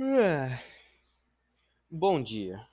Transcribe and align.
Ah, 0.00 0.62
Bom 1.90 2.22
dia. 2.22 2.64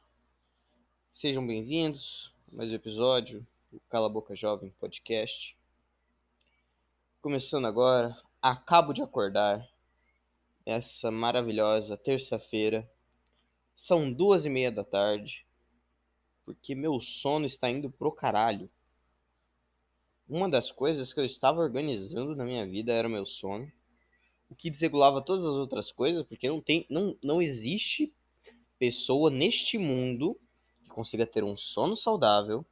Sejam 1.16 1.46
bem-vindos 1.46 2.32
a 2.54 2.56
mais 2.56 2.72
um 2.72 2.76
episódio 2.76 3.44
do 3.72 3.80
Cala 3.90 4.08
Boca 4.08 4.36
Jovem 4.36 4.72
Podcast. 4.80 5.58
Começando 7.24 7.66
agora, 7.66 8.16
acabo 8.40 8.94
de 8.94 9.02
acordar 9.02 9.68
essa 10.68 11.10
maravilhosa 11.10 11.98
terça-feira. 11.98 12.88
São 13.76 14.14
duas 14.14 14.46
e 14.46 14.50
meia 14.50 14.72
da 14.72 14.84
tarde, 14.84 15.44
porque 16.46 16.76
meu 16.76 17.02
sono 17.02 17.48
está 17.48 17.68
indo 17.68 17.90
pro 17.90 18.12
caralho. 18.12 18.70
Uma 20.30 20.48
das 20.48 20.70
coisas 20.70 21.12
que 21.12 21.20
eu 21.20 21.26
estava 21.26 21.60
organizando 21.60 22.36
na 22.36 22.46
minha 22.46 22.68
vida 22.68 22.94
era 22.94 23.08
o 23.08 23.12
meu 23.12 23.26
sono, 23.26 23.72
o 24.50 24.56
que 24.56 24.70
desregulava 24.70 25.22
todas 25.22 25.46
as 25.46 25.54
outras 25.54 25.92
coisas, 25.92 26.26
porque 26.26 26.48
não 26.48 26.62
tem, 26.62 26.86
não, 26.90 27.18
não 27.22 27.42
existe 27.42 28.14
pessoa 28.78 29.30
neste 29.30 29.78
mundo 29.78 30.40
que 30.84 30.90
consiga 30.90 31.26
ter 31.26 31.44
um 31.44 31.58
sono 31.58 31.96
saudável, 31.96 32.66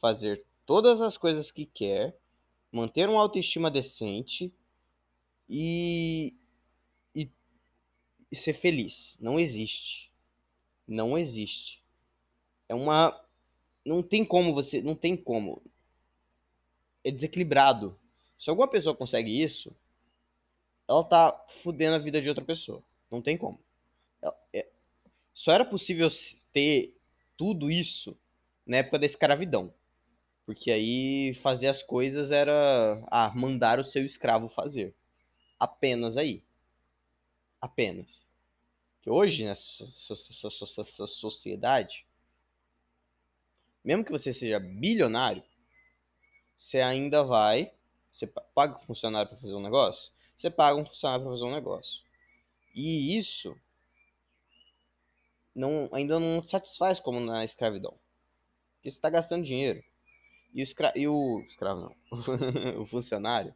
fazer 0.00 0.44
todas 0.66 1.00
as 1.00 1.16
coisas 1.16 1.50
que 1.50 1.66
quer, 1.66 2.16
manter 2.72 3.08
uma 3.08 3.20
autoestima 3.20 3.70
decente 3.70 4.52
e, 5.48 6.34
e, 7.14 7.30
e 8.30 8.36
ser 8.36 8.54
feliz. 8.54 9.16
Não 9.20 9.38
existe. 9.38 10.10
Não 10.86 11.16
existe. 11.16 11.82
É 12.68 12.74
uma. 12.74 13.18
Não 13.84 14.02
tem 14.02 14.24
como 14.24 14.52
você. 14.52 14.82
Não 14.82 14.94
tem 14.94 15.16
como. 15.16 15.62
É 17.02 17.10
desequilibrado. 17.10 17.98
Se 18.38 18.50
alguma 18.50 18.68
pessoa 18.68 18.96
consegue 18.96 19.42
isso, 19.42 19.74
ela 20.88 21.04
tá 21.04 21.46
fudendo 21.62 21.96
a 21.96 21.98
vida 21.98 22.20
de 22.20 22.28
outra 22.28 22.44
pessoa. 22.44 22.82
Não 23.10 23.22
tem 23.22 23.36
como. 23.36 23.58
É, 24.52 24.66
só 25.32 25.52
era 25.52 25.64
possível 25.64 26.08
ter 26.52 26.96
tudo 27.36 27.70
isso 27.70 28.16
na 28.66 28.78
época 28.78 28.98
da 28.98 29.06
escravidão. 29.06 29.72
Porque 30.46 30.70
aí 30.70 31.34
fazer 31.42 31.68
as 31.68 31.82
coisas 31.82 32.30
era 32.30 33.02
ah, 33.10 33.32
mandar 33.34 33.78
o 33.78 33.84
seu 33.84 34.04
escravo 34.04 34.48
fazer. 34.48 34.94
Apenas 35.58 36.16
aí. 36.16 36.42
Apenas. 37.60 38.26
Que 39.00 39.10
hoje, 39.10 39.44
nessa 39.44 39.86
sociedade, 41.06 42.06
mesmo 43.82 44.04
que 44.04 44.12
você 44.12 44.32
seja 44.32 44.58
bilionário, 44.58 45.42
você 46.56 46.80
ainda 46.80 47.22
vai. 47.22 47.70
Você 48.12 48.26
paga 48.26 48.76
um 48.76 48.86
funcionário 48.86 49.28
para 49.28 49.38
fazer 49.38 49.54
um 49.54 49.62
negócio? 49.62 50.13
Você 50.38 50.50
paga 50.50 50.78
um 50.78 50.84
funcionário 50.84 51.24
para 51.24 51.32
fazer 51.32 51.44
um 51.44 51.54
negócio. 51.54 52.02
E 52.74 53.16
isso 53.16 53.56
não, 55.54 55.88
ainda 55.92 56.18
não 56.18 56.42
satisfaz 56.42 56.98
como 56.98 57.20
na 57.20 57.44
escravidão. 57.44 57.98
Porque 58.76 58.90
você 58.90 58.96
está 58.96 59.08
gastando 59.08 59.44
dinheiro. 59.44 59.82
E 60.52 60.62
o, 60.62 60.64
escra 60.64 60.92
e 60.94 61.08
o 61.08 61.40
escravo 61.48 61.80
não, 61.80 62.82
o 62.82 62.86
funcionário, 62.86 63.54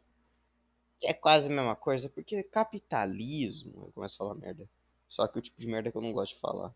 que 0.99 1.07
é 1.07 1.13
quase 1.13 1.47
a 1.47 1.49
mesma 1.49 1.75
coisa, 1.75 2.09
porque 2.09 2.43
capitalismo, 2.43 3.85
eu 3.87 3.91
começo 3.93 4.15
a 4.15 4.17
falar 4.17 4.35
merda. 4.35 4.69
Só 5.07 5.27
que 5.27 5.39
o 5.39 5.41
tipo 5.41 5.59
de 5.59 5.67
merda 5.67 5.91
que 5.91 5.97
eu 5.97 6.01
não 6.01 6.11
gosto 6.11 6.35
de 6.35 6.41
falar. 6.41 6.73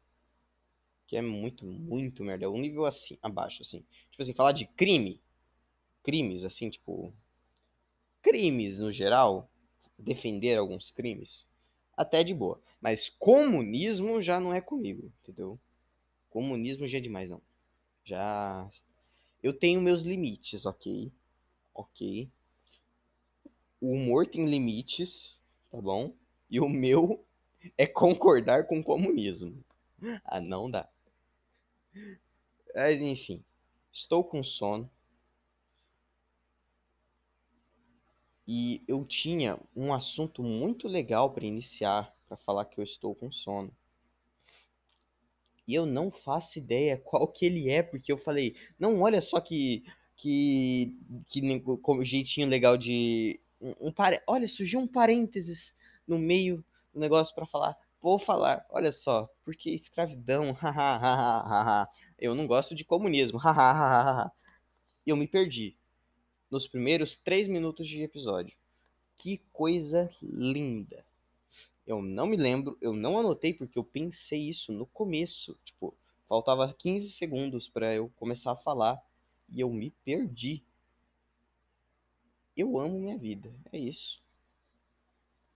Que 1.08 1.18
é 1.18 1.22
muito, 1.22 1.66
muito 1.66 2.24
merda. 2.24 2.46
É 2.46 2.48
um 2.48 2.58
nível 2.58 2.86
assim, 2.86 3.18
abaixo, 3.22 3.62
assim. 3.62 3.86
Tipo 4.10 4.24
assim, 4.24 4.34
falar 4.34 4.54
de 4.54 4.66
crime. 4.66 5.22
Crimes, 6.02 6.44
assim, 6.44 6.70
tipo. 6.70 7.14
Crimes 8.22 8.80
no 8.80 8.92
geral. 8.92 9.50
Defender 9.98 10.58
alguns 10.58 10.92
crimes. 10.92 11.46
Até 11.96 12.24
de 12.24 12.34
boa. 12.34 12.60
Mas 12.82 13.10
comunismo 13.10 14.22
já 14.22 14.40
não 14.40 14.54
é 14.54 14.60
comigo, 14.60 15.12
entendeu? 15.22 15.60
Comunismo 16.30 16.88
já 16.88 16.98
é 16.98 17.02
demais, 17.02 17.30
não. 17.30 17.42
Já. 18.04 18.70
Eu 19.42 19.54
tenho 19.54 19.82
meus 19.82 20.02
limites, 20.02 20.66
ok? 20.66 21.12
Ok. 21.74 22.28
O 23.80 23.92
humor 23.92 24.28
tem 24.28 24.46
limites, 24.50 25.38
tá 25.72 25.80
bom? 25.80 26.14
E 26.50 26.60
o 26.60 26.68
meu 26.68 27.24
é 27.78 27.86
concordar 27.86 28.66
com 28.68 28.80
o 28.80 28.84
comunismo. 28.84 29.64
Ah, 30.26 30.42
não 30.42 30.70
dá. 30.70 30.88
Mas 32.74 33.00
enfim, 33.00 33.44
estou 33.92 34.24
com 34.24 34.44
sono. 34.44 34.90
E 38.48 38.84
eu 38.88 39.06
tinha 39.06 39.58
um 39.76 39.94
assunto 39.94 40.44
muito 40.44 40.88
legal 40.88 41.32
para 41.32 41.46
iniciar, 41.46 42.14
para 42.28 42.38
falar 42.38 42.66
que 42.66 42.80
eu 42.80 42.84
estou 42.84 43.16
com 43.16 43.32
sono. 43.32 43.72
E 45.66 45.74
eu 45.74 45.86
não 45.86 46.12
faço 46.12 46.60
ideia 46.60 46.98
qual 47.04 47.28
que 47.28 47.46
ele 47.46 47.70
é, 47.70 47.82
porque 47.82 48.12
eu 48.12 48.18
falei, 48.18 48.56
não, 48.78 49.02
olha 49.02 49.22
só 49.22 49.40
que 49.40 49.84
que 50.18 50.96
que 51.30 51.60
como 51.82 52.06
jeitinho 52.06 52.48
legal 52.48 52.78
de 52.78 53.40
um, 53.62 53.88
um 53.88 53.94
olha, 54.28 54.48
surgiu 54.48 54.80
um 54.80 54.88
parênteses 54.88 55.74
no 56.08 56.18
meio 56.20 56.64
do 56.94 57.00
negócio 57.00 57.34
para 57.34 57.46
falar. 57.46 57.78
Vou 58.02 58.20
falar, 58.20 58.66
olha 58.70 58.92
só, 58.92 59.30
porque 59.46 59.70
escravidão, 59.72 60.58
eu 62.20 62.36
não 62.36 62.46
gosto 62.46 62.76
de 62.76 62.84
comunismo, 62.84 63.40
eu 65.06 65.16
me 65.16 65.28
perdi 65.28 65.78
nos 66.54 66.68
primeiros 66.68 67.18
três 67.18 67.48
minutos 67.48 67.88
de 67.88 68.04
episódio. 68.04 68.56
Que 69.18 69.42
coisa 69.52 70.08
linda! 70.22 71.04
Eu 71.86 72.00
não 72.00 72.28
me 72.28 72.38
lembro, 72.38 72.78
eu 72.80 72.94
não 72.94 73.18
anotei 73.18 73.56
porque 73.56 73.80
eu 73.80 73.84
pensei 73.84 74.50
isso 74.50 74.72
no 74.72 74.86
começo. 74.86 75.58
Tipo, 75.66 75.98
faltava 76.30 76.72
15 76.72 77.10
segundos 77.10 77.68
para 77.68 77.96
eu 77.96 78.12
começar 78.18 78.52
a 78.52 78.56
falar 78.56 79.04
e 79.50 79.62
eu 79.62 79.70
me 79.72 79.90
perdi. 80.06 80.62
Eu 82.56 82.78
amo 82.78 83.00
minha 83.00 83.18
vida, 83.18 83.52
é 83.72 83.80
isso. 83.80 84.22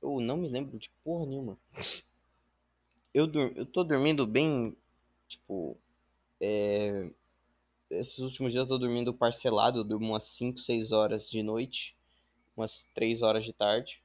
Eu 0.01 0.19
não 0.19 0.35
me 0.35 0.49
lembro 0.49 0.79
de 0.79 0.89
porra 1.03 1.27
nenhuma. 1.27 1.59
Eu, 3.13 3.31
eu 3.55 3.67
tô 3.67 3.83
dormindo 3.83 4.25
bem, 4.25 4.75
tipo, 5.27 5.77
é... 6.41 7.07
esses 7.89 8.19
últimos 8.19 8.51
dias 8.51 8.63
eu 8.63 8.67
tô 8.67 8.77
dormindo 8.77 9.13
parcelado, 9.13 9.79
eu 9.79 9.83
durmo 9.83 10.09
umas 10.09 10.23
5, 10.25 10.59
6 10.59 10.91
horas 10.91 11.29
de 11.29 11.41
noite, 11.41 11.95
umas 12.55 12.87
3 12.93 13.21
horas 13.21 13.45
de 13.45 13.53
tarde. 13.53 14.01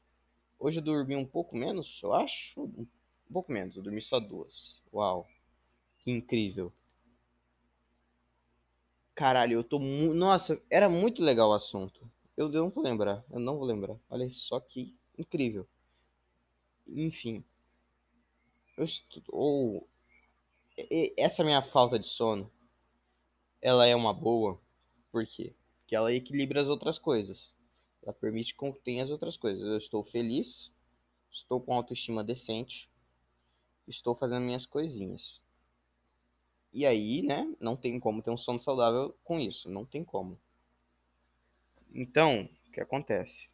Hoje 0.59 0.78
eu 0.78 0.82
dormi 0.82 1.16
um 1.16 1.26
pouco 1.26 1.56
menos, 1.56 2.00
eu 2.03 2.12
acho. 2.12 2.60
Um 2.60 2.87
pouco 3.32 3.50
menos, 3.50 3.76
eu 3.76 3.82
dormi 3.82 4.00
só 4.00 4.21
duas. 4.21 4.81
Uau. 4.92 5.26
Que 5.98 6.10
incrível. 6.10 6.72
Caralho, 9.15 9.54
eu 9.54 9.65
tô 9.65 9.78
muito. 9.78 10.15
Nossa, 10.15 10.60
era 10.71 10.88
muito 10.88 11.22
legal 11.22 11.50
o 11.50 11.54
assunto. 11.54 12.09
Eu 12.37 12.48
não 12.48 12.71
vou 12.71 12.82
lembrar, 12.82 13.25
eu 13.31 13.38
não 13.38 13.56
vou 13.56 13.66
lembrar. 13.66 13.97
Olha 14.09 14.28
só 14.31 14.59
que 14.60 14.97
incrível. 15.19 15.66
Enfim. 16.87 17.44
Eu 18.76 18.84
estou. 18.84 19.22
Ou. 19.28 19.88
Essa 21.16 21.44
minha 21.44 21.62
falta 21.62 21.98
de 21.98 22.06
sono. 22.06 22.50
Ela 23.62 23.86
é 23.86 23.94
uma 23.94 24.12
boa. 24.12 24.60
Por 25.12 25.24
quê? 25.24 25.54
Porque 25.78 25.94
ela 25.94 26.12
equilibra 26.12 26.60
as 26.60 26.66
outras 26.66 26.98
coisas. 26.98 27.54
Ela 28.02 28.12
permite 28.12 28.56
que 28.56 28.72
tenha 28.82 29.04
as 29.04 29.10
outras 29.10 29.36
coisas. 29.36 29.64
Eu 29.64 29.78
estou 29.78 30.02
feliz, 30.02 30.72
estou 31.30 31.60
com 31.60 31.72
autoestima 31.72 32.24
decente, 32.24 32.90
estou 33.86 34.16
fazendo 34.16 34.44
minhas 34.44 34.66
coisinhas. 34.66 35.40
E 36.72 36.84
aí, 36.84 37.22
né, 37.22 37.54
não 37.60 37.76
tem 37.76 38.00
como 38.00 38.20
ter 38.20 38.30
um 38.30 38.36
sono 38.36 38.58
saudável 38.58 39.14
com 39.22 39.38
isso, 39.38 39.70
não 39.70 39.84
tem 39.84 40.02
como. 40.02 40.36
Então, 41.94 42.48
o 42.66 42.70
que 42.72 42.80
acontece? 42.80 43.48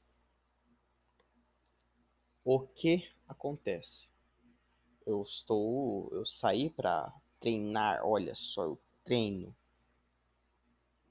O 2.42 2.60
que 2.60 3.06
acontece? 3.28 4.08
Eu 5.04 5.22
estou, 5.22 6.08
eu 6.12 6.24
saí 6.24 6.70
para 6.70 7.12
treinar, 7.40 8.00
olha 8.06 8.34
só, 8.34 8.64
eu 8.64 8.80
treino 9.04 9.54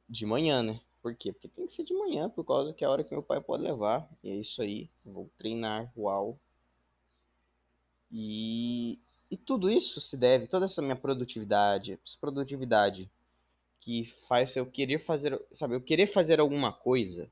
de 0.10 0.26
manhã, 0.26 0.64
né? 0.64 0.80
Por 1.02 1.16
quê? 1.16 1.32
Porque 1.32 1.48
tem 1.48 1.68
que 1.68 1.74
ser 1.74 1.84
de 1.84 1.94
manhã, 1.94 2.30
por 2.30 2.46
causa 2.46 2.74
que 2.74 2.84
é 2.84 2.88
a 2.88 2.90
hora 2.90 3.04
que 3.04 3.12
meu 3.12 3.24
pai 3.24 3.40
pode 3.40 3.64
levar. 3.64 4.10
E 4.24 4.30
é 4.30 4.36
isso 4.36 4.62
aí. 4.62 4.90
Vou 5.06 5.30
treinar, 5.38 5.92
uau. 5.98 6.38
E, 8.12 9.00
e 9.30 9.38
tudo 9.38 9.70
isso 9.70 10.00
se 10.00 10.18
deve, 10.18 10.48
toda 10.48 10.66
essa 10.66 10.82
minha 10.82 10.96
produtividade, 10.96 12.00
essa 12.06 12.18
produtividade 12.20 13.10
que 13.82 14.14
faz 14.28 14.56
eu 14.56 14.66
querer 14.66 15.00
fazer, 15.00 15.42
sabe, 15.54 15.76
eu 15.76 15.82
querer 15.82 16.08
fazer 16.08 16.40
alguma 16.40 16.74
coisa 16.74 17.30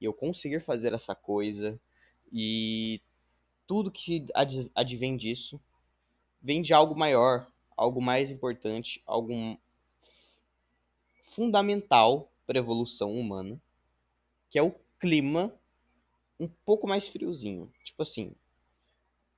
e 0.00 0.04
eu 0.04 0.12
conseguir 0.12 0.60
fazer 0.60 0.92
essa 0.92 1.14
coisa 1.14 1.78
e 2.32 3.00
tudo 3.66 3.90
que 3.90 4.26
ad, 4.34 4.70
advém 4.74 5.16
disso 5.16 5.60
vem 6.42 6.62
de 6.62 6.72
algo 6.72 6.96
maior, 6.96 7.46
algo 7.76 8.00
mais 8.00 8.30
importante, 8.30 9.02
algo 9.06 9.56
fundamental 11.38 12.32
para 12.44 12.58
a 12.58 12.62
evolução 12.62 13.16
humana, 13.16 13.62
que 14.50 14.58
é 14.58 14.62
o 14.62 14.74
clima 14.98 15.54
um 16.40 16.48
pouco 16.48 16.88
mais 16.88 17.06
friozinho. 17.06 17.72
Tipo 17.84 18.02
assim, 18.02 18.34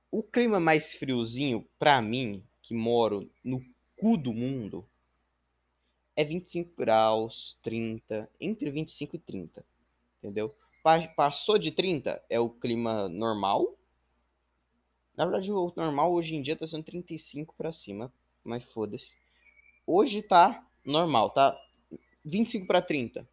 o 0.09 0.23
clima 0.23 0.59
mais 0.59 0.95
friozinho, 0.95 1.63
pra 1.77 2.01
mim, 2.01 2.43
que 2.63 2.73
moro 2.73 3.29
no 3.43 3.63
cu 3.95 4.17
do 4.17 4.33
mundo, 4.33 4.83
é 6.15 6.23
25 6.23 6.75
graus, 6.75 7.59
30, 7.61 8.27
entre 8.39 8.71
25 8.71 9.15
e 9.15 9.19
30, 9.19 9.63
entendeu? 10.17 10.55
Passou 11.15 11.59
de 11.59 11.71
30 11.71 12.19
é 12.27 12.39
o 12.39 12.49
clima 12.49 13.07
normal. 13.09 13.77
Na 15.15 15.25
verdade, 15.25 15.51
o 15.51 15.71
normal 15.75 16.11
hoje 16.11 16.33
em 16.33 16.41
dia 16.41 16.55
tá 16.55 16.65
sendo 16.65 16.83
35 16.83 17.53
para 17.55 17.71
cima, 17.71 18.11
mas 18.43 18.63
foda-se. 18.63 19.11
Hoje 19.85 20.23
tá 20.23 20.67
normal, 20.83 21.29
tá 21.29 21.55
25 22.23 22.67
para 22.67 22.81
30. 22.81 23.27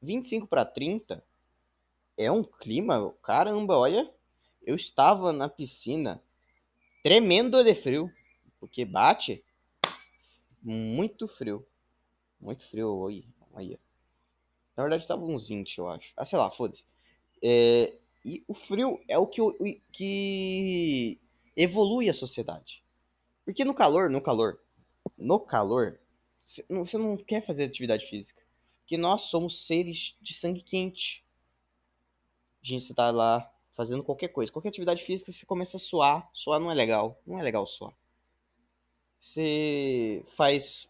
25 0.00 0.46
para 0.46 0.64
30 0.64 1.24
é 2.16 2.30
um 2.30 2.42
clima, 2.42 3.14
caramba, 3.22 3.76
olha, 3.76 4.10
eu 4.62 4.74
estava 4.74 5.32
na 5.32 5.48
piscina 5.48 6.22
tremendo 7.02 7.62
de 7.62 7.74
frio, 7.74 8.12
porque 8.58 8.84
bate 8.84 9.42
muito 10.62 11.28
frio. 11.28 11.64
Muito 12.40 12.64
frio, 12.68 12.94
oi, 12.94 13.24
olha. 13.52 13.78
Na 14.76 14.82
verdade 14.84 15.02
estava 15.02 15.24
uns 15.24 15.48
20, 15.48 15.78
eu 15.78 15.88
acho. 15.88 16.12
Ah, 16.16 16.24
sei 16.24 16.38
lá, 16.38 16.50
foda-se. 16.50 16.84
É, 17.42 17.94
e 18.24 18.44
o 18.46 18.54
frio 18.54 19.00
é 19.08 19.18
o 19.18 19.26
que, 19.26 19.40
o, 19.40 19.54
que 19.92 21.18
evolui 21.56 22.08
a 22.08 22.14
sociedade. 22.14 22.82
Porque 23.44 23.64
no 23.64 23.74
calor, 23.74 24.10
no 24.10 24.20
calor, 24.20 24.60
no 25.16 25.40
calor, 25.40 25.98
você 26.68 26.96
não 26.96 27.16
quer 27.16 27.44
fazer 27.44 27.64
atividade 27.64 28.06
física. 28.06 28.42
Porque 28.80 28.96
nós 28.96 29.22
somos 29.22 29.66
seres 29.66 30.16
de 30.20 30.32
sangue 30.32 30.62
quente. 30.62 31.22
A 32.62 32.66
gente 32.66 32.92
tá 32.94 33.10
lá 33.10 33.52
fazendo 33.76 34.02
qualquer 34.02 34.28
coisa, 34.28 34.50
qualquer 34.50 34.70
atividade 34.70 35.04
física, 35.04 35.30
você 35.30 35.44
começa 35.44 35.76
a 35.76 35.80
suar. 35.80 36.28
Suar 36.32 36.58
não 36.58 36.70
é 36.70 36.74
legal. 36.74 37.20
Não 37.26 37.38
é 37.38 37.42
legal 37.42 37.66
suar. 37.66 37.94
Você 39.20 40.24
faz 40.36 40.88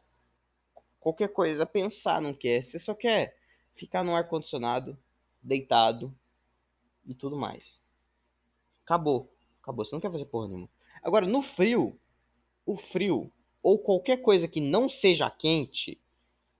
qualquer 1.01 1.29
coisa, 1.33 1.67
pensar 1.67 2.23
não 2.23 2.33
quer. 2.33 2.63
Você 2.63 2.79
só 2.79 2.95
quer 2.95 3.37
ficar 3.75 4.05
no 4.05 4.15
ar-condicionado, 4.15 4.97
deitado 5.43 6.17
e 7.05 7.15
tudo 7.15 7.37
mais. 7.37 7.81
Acabou. 8.85 9.33
Acabou. 9.61 9.85
Você 9.85 9.95
não 9.95 10.01
quer 10.01 10.13
fazer 10.13 10.27
porra 10.27 10.49
nenhuma. 10.49 10.71
Agora, 11.03 11.27
no 11.27 11.43
frio, 11.43 11.99
o 12.65 12.77
frio, 12.77 13.33
ou 13.63 13.79
qualquer 13.79 14.19
coisa 14.19 14.49
que 14.49 14.61
não 14.61 14.89
seja 14.89 15.31
quente, 15.31 15.99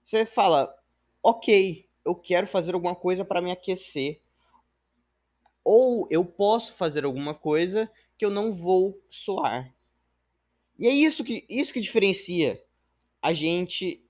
você 0.05 0.25
fala, 0.25 0.75
ok, 1.23 1.87
eu 2.05 2.15
quero 2.15 2.47
fazer 2.47 2.75
alguma 2.75 2.95
coisa 2.95 3.25
para 3.25 3.41
me 3.41 3.51
aquecer. 3.51 4.21
Ou 5.63 6.07
eu 6.11 6.25
posso 6.25 6.73
fazer 6.75 7.05
alguma 7.05 7.35
coisa 7.35 7.91
que 8.17 8.25
eu 8.25 8.31
não 8.31 8.55
vou 8.55 8.99
suar. 9.11 9.73
E 10.79 10.87
é 10.87 10.91
isso 10.91 11.23
que, 11.23 11.45
isso 11.49 11.73
que 11.73 11.81
diferencia 11.81 12.63
a 13.21 13.33
gente. 13.35 14.03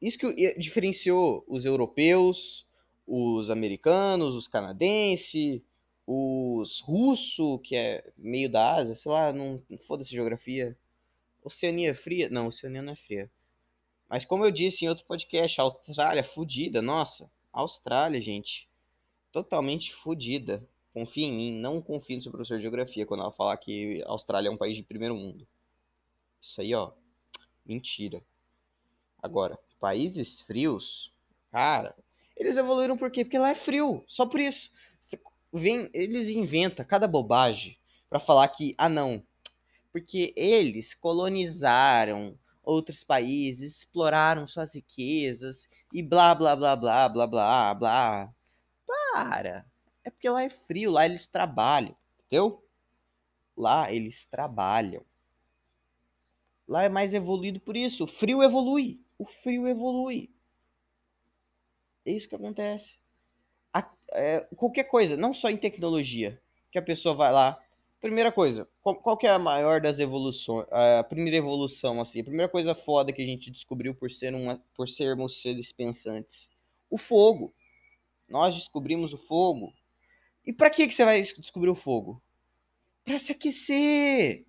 Isso 0.00 0.18
que 0.18 0.54
diferenciou 0.58 1.44
os 1.46 1.64
europeus, 1.64 2.66
os 3.06 3.50
americanos, 3.50 4.34
os 4.34 4.48
canadenses, 4.48 5.60
os 6.06 6.80
russos, 6.80 7.60
que 7.62 7.74
é 7.74 8.08
meio 8.16 8.48
da 8.48 8.76
Ásia, 8.76 8.94
sei 8.94 9.10
lá, 9.10 9.32
não 9.32 9.60
foda-se 9.86 10.10
geografia. 10.10 10.76
Oceania 11.46 11.90
é 11.90 11.94
fria? 11.94 12.28
Não, 12.28 12.48
Oceania 12.48 12.82
não 12.82 12.92
é 12.92 12.96
fria. 12.96 13.30
Mas 14.08 14.24
como 14.24 14.44
eu 14.44 14.50
disse 14.50 14.84
em 14.84 14.88
outro 14.88 15.04
podcast, 15.04 15.60
Austrália 15.60 16.24
fudida, 16.24 16.82
nossa, 16.82 17.30
Austrália, 17.52 18.20
gente, 18.20 18.68
totalmente 19.30 19.94
fudida. 19.94 20.60
Confia 20.92 21.24
em 21.24 21.32
mim, 21.32 21.52
não 21.52 21.80
confie 21.80 22.16
no 22.16 22.22
seu 22.22 22.32
professor 22.32 22.56
de 22.56 22.62
geografia 22.62 23.06
quando 23.06 23.20
ela 23.20 23.30
falar 23.30 23.56
que 23.58 24.02
Austrália 24.06 24.48
é 24.48 24.50
um 24.50 24.56
país 24.56 24.76
de 24.76 24.82
primeiro 24.82 25.14
mundo. 25.14 25.46
Isso 26.42 26.60
aí, 26.60 26.74
ó, 26.74 26.90
mentira. 27.64 28.20
Agora, 29.22 29.56
países 29.78 30.40
frios, 30.40 31.12
cara, 31.52 31.94
eles 32.36 32.56
evoluíram 32.56 32.96
por 32.96 33.08
quê? 33.08 33.24
Porque 33.24 33.38
lá 33.38 33.50
é 33.50 33.54
frio, 33.54 34.04
só 34.08 34.26
por 34.26 34.40
isso. 34.40 34.68
Vem, 35.52 35.88
eles 35.94 36.28
inventam 36.28 36.84
cada 36.84 37.06
bobagem 37.06 37.78
para 38.10 38.18
falar 38.18 38.48
que, 38.48 38.74
ah 38.76 38.88
não, 38.88 39.22
porque 39.96 40.34
eles 40.36 40.92
colonizaram 40.92 42.38
outros 42.62 43.02
países, 43.02 43.78
exploraram 43.78 44.46
suas 44.46 44.74
riquezas 44.74 45.66
e 45.90 46.02
blá 46.02 46.34
blá 46.34 46.54
blá 46.54 46.76
blá 46.76 47.08
blá 47.08 47.26
blá 47.26 47.74
blá. 47.74 48.34
Para! 48.86 49.64
É 50.04 50.10
porque 50.10 50.28
lá 50.28 50.44
é 50.44 50.50
frio, 50.50 50.90
lá 50.90 51.06
eles 51.06 51.26
trabalham, 51.28 51.96
entendeu? 52.26 52.62
Lá 53.56 53.90
eles 53.90 54.26
trabalham. 54.26 55.02
Lá 56.68 56.82
é 56.82 56.90
mais 56.90 57.14
evoluído 57.14 57.58
por 57.58 57.74
isso. 57.74 58.04
O 58.04 58.06
frio 58.06 58.42
evolui. 58.42 59.00
O 59.18 59.24
frio 59.24 59.66
evolui. 59.66 60.28
É 62.04 62.12
isso 62.12 62.28
que 62.28 62.34
acontece. 62.34 62.98
A, 63.72 63.90
é, 64.12 64.40
qualquer 64.56 64.84
coisa, 64.84 65.16
não 65.16 65.32
só 65.32 65.48
em 65.48 65.56
tecnologia, 65.56 66.38
que 66.70 66.78
a 66.78 66.82
pessoa 66.82 67.14
vai 67.14 67.32
lá, 67.32 67.58
Primeira 68.00 68.30
coisa, 68.30 68.68
qual, 68.82 68.94
qual 68.96 69.16
que 69.16 69.26
é 69.26 69.30
a 69.30 69.38
maior 69.38 69.80
das 69.80 69.98
evoluções? 69.98 70.66
A 70.70 71.02
primeira 71.02 71.38
evolução, 71.38 72.00
assim, 72.00 72.20
a 72.20 72.24
primeira 72.24 72.48
coisa 72.48 72.74
foda 72.74 73.12
que 73.12 73.22
a 73.22 73.26
gente 73.26 73.50
descobriu 73.50 73.94
por, 73.94 74.10
ser 74.10 74.34
uma, 74.34 74.62
por 74.74 74.88
sermos 74.88 75.40
seres 75.40 75.72
pensantes. 75.72 76.50
O 76.90 76.98
fogo. 76.98 77.54
Nós 78.28 78.54
descobrimos 78.54 79.12
o 79.12 79.18
fogo. 79.18 79.72
E 80.44 80.52
para 80.52 80.70
que, 80.70 80.86
que 80.86 80.94
você 80.94 81.04
vai 81.04 81.22
descobrir 81.22 81.70
o 81.70 81.74
fogo? 81.74 82.22
Para 83.04 83.18
se 83.18 83.32
aquecer. 83.32 84.44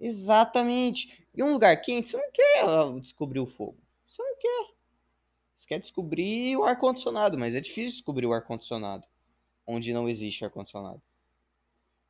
Exatamente. 0.00 1.26
Em 1.34 1.42
um 1.42 1.52
lugar 1.52 1.80
quente, 1.80 2.10
você 2.10 2.16
não 2.16 2.30
quer 2.32 3.00
descobrir 3.00 3.40
o 3.40 3.46
fogo. 3.46 3.78
Você 4.06 4.22
não 4.22 4.36
quer. 4.38 4.74
Você 5.56 5.66
quer 5.66 5.80
descobrir 5.80 6.56
o 6.56 6.64
ar-condicionado, 6.64 7.38
mas 7.38 7.54
é 7.54 7.60
difícil 7.60 7.92
descobrir 7.92 8.26
o 8.26 8.32
ar-condicionado 8.32 9.06
onde 9.68 9.92
não 9.92 10.08
existe 10.08 10.44
ar-condicionado. 10.44 11.02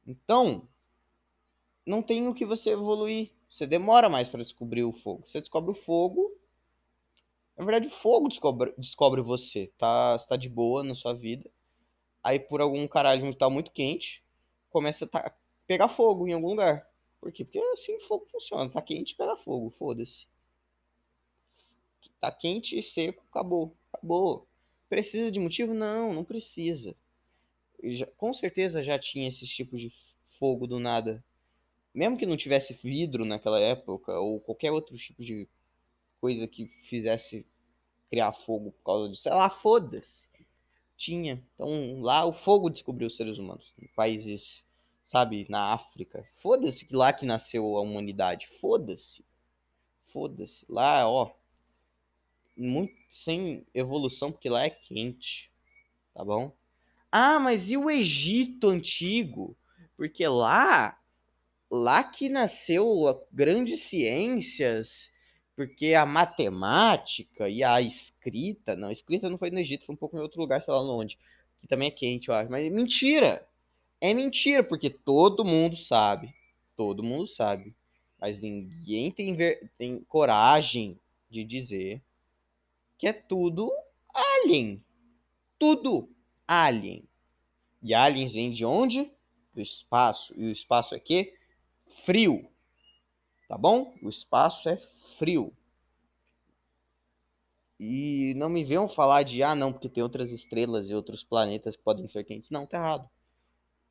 Então, 0.07 0.67
não 1.89 2.03
tem 2.03 2.29
o 2.29 2.35
que 2.35 2.45
você 2.45 2.71
evoluir. 2.71 3.31
Você 3.51 3.67
demora 3.67 4.09
mais 4.09 4.29
para 4.29 4.43
descobrir 4.43 4.85
o 4.85 4.93
fogo. 4.93 5.27
Você 5.27 5.41
descobre 5.41 5.71
o 5.71 5.83
fogo. 5.83 6.31
Na 7.57 7.65
verdade, 7.65 7.87
o 7.89 7.99
fogo 7.99 8.29
descobre, 8.29 8.75
descobre 8.77 9.23
você. 9.23 9.73
Tá, 9.79 10.15
está 10.15 10.37
de 10.37 10.49
boa 10.49 10.85
na 10.85 10.95
sua 10.95 11.15
vida. 11.15 11.51
Aí, 12.23 12.39
por 12.39 12.61
algum 12.61 12.87
caralho 12.87 13.25
onde 13.25 13.39
tá 13.39 13.49
muito 13.49 13.73
quente, 13.73 14.23
começa 14.71 15.07
a 15.07 15.09
tá, 15.09 15.35
pegar 15.67 15.89
fogo 15.89 16.29
em 16.29 16.35
algum 16.35 16.49
lugar. 16.49 16.87
Por 17.21 17.33
quê? 17.33 17.45
Porque 17.45 17.59
assim 17.73 17.97
o 17.97 18.01
fogo 18.01 18.27
funciona. 18.31 18.71
Tá 18.71 18.83
quente, 18.83 19.17
pega 19.17 19.37
fogo. 19.39 19.71
Foda-se. 19.79 20.27
Tá 22.21 22.31
quente, 22.31 22.83
seco, 22.83 23.25
acabou. 23.31 23.75
Acabou. 23.93 24.47
Precisa 24.91 25.31
de 25.31 25.41
motivo? 25.41 25.73
Não, 25.73 26.13
não 26.13 26.25
precisa. 26.25 26.95
Já, 27.83 28.07
com 28.19 28.33
certeza 28.35 28.83
já 28.83 28.99
tinha 28.99 29.29
esses 29.29 29.49
tipos 29.49 29.81
de 29.81 29.91
fogo 30.39 30.67
do 30.67 30.79
nada 30.79 31.25
mesmo 31.99 32.17
que 32.17 32.25
não 32.25 32.37
tivesse 32.37 32.73
vidro 32.75 33.25
naquela 33.25 33.59
época, 33.59 34.17
ou 34.21 34.39
qualquer 34.39 34.71
outro 34.71 34.97
tipo 34.97 35.21
de 35.21 35.49
coisa 36.21 36.47
que 36.47 36.67
fizesse 36.89 37.45
criar 38.09 38.33
fogo 38.33 38.71
por 38.71 38.85
causa 38.85 39.09
disso, 39.11 39.23
sei 39.23 39.33
lá, 39.33 39.51
foda-se. 39.51 40.29
Tinha. 40.97 41.43
Então 41.55 42.01
lá 42.01 42.25
o 42.25 42.33
fogo 42.33 42.71
descobriu 42.71 43.09
os 43.09 43.17
seres 43.17 43.37
humanos. 43.37 43.75
Em 43.81 43.89
países, 43.89 44.65
sabe, 45.07 45.45
na 45.49 45.73
África. 45.73 46.25
Foda-se 46.37 46.87
que 46.87 46.95
lá 46.95 47.13
que 47.13 47.27
nasceu 47.27 47.77
a 47.77 47.81
humanidade. 47.81 48.47
Foda-se. 48.61 49.25
Foda-se. 50.13 50.65
Lá, 50.69 51.09
ó. 51.09 51.33
Muito 52.57 52.95
sem 53.11 53.67
evolução, 53.75 54.31
porque 54.31 54.49
lá 54.49 54.65
é 54.65 54.71
quente. 54.71 55.51
Tá 56.15 56.25
bom? 56.25 56.53
Ah, 57.11 57.41
mas 57.41 57.69
e 57.69 57.77
o 57.77 57.91
Egito 57.91 58.69
antigo? 58.69 59.57
Porque 59.97 60.27
lá 60.27 60.99
lá 61.71 62.03
que 62.05 62.29
nasceu 62.29 63.27
grandes 63.33 63.83
ciências, 63.83 65.11
porque 65.55 65.95
a 65.95 66.07
matemática 66.07 67.49
e 67.49 67.63
a 67.63 67.81
escrita, 67.81 68.77
não, 68.77 68.89
a 68.89 68.93
escrita 68.93 69.29
não 69.29 69.39
foi 69.39 69.51
no 69.51 69.59
Egito, 69.59 69.85
foi 69.85 69.95
um 69.95 69.99
pouco 69.99 70.17
em 70.17 70.21
outro 70.21 70.41
lugar, 70.41 70.61
sei 70.61 70.73
lá 70.73 70.81
onde, 70.81 71.19
que 71.59 71.67
também 71.67 71.89
é 71.89 71.91
quente, 71.91 72.29
eu 72.29 72.35
acho, 72.35 72.51
mas 72.51 72.71
mentira! 72.73 73.47
É 74.01 74.15
mentira, 74.15 74.63
porque 74.63 74.89
todo 74.89 75.45
mundo 75.45 75.75
sabe, 75.77 76.33
todo 76.77 77.03
mundo 77.03 77.27
sabe, 77.27 77.75
mas 78.21 78.41
ninguém 78.41 79.11
tem, 79.11 79.35
ver, 79.35 79.69
tem 79.77 79.99
coragem 80.05 80.99
de 81.29 81.45
dizer 81.45 82.01
que 82.97 83.07
é 83.07 83.13
tudo 83.13 83.73
alien. 84.13 84.83
Tudo 85.59 86.09
alien. 86.47 87.05
E 87.83 87.95
aliens 87.95 88.33
vem 88.33 88.51
de 88.51 88.65
onde? 88.65 89.11
Do 89.55 89.61
espaço. 89.61 90.35
E 90.37 90.47
o 90.47 90.53
espaço 90.53 90.95
é 90.95 91.01
que? 91.01 91.38
Frio. 92.09 92.51
Tá 93.47 93.59
bom? 93.59 93.95
O 94.03 94.09
espaço 94.09 94.67
é 94.67 94.79
frio. 95.19 95.53
E 97.79 98.33
não 98.35 98.49
me 98.49 98.65
venham 98.65 98.89
falar 98.89 99.25
de, 99.25 99.43
ah, 99.43 99.55
não, 99.55 99.75
porque 99.75 99.91
tem 99.91 100.03
outras 100.03 100.31
estrelas 100.31 100.89
e 100.89 100.95
outros 100.95 101.23
planetas 101.23 101.77
que 101.77 101.83
podem 101.83 102.09
ser 102.09 102.25
quentes. 102.25 102.49
Não, 102.49 102.67
tá 102.67 102.79
errado. 102.79 103.11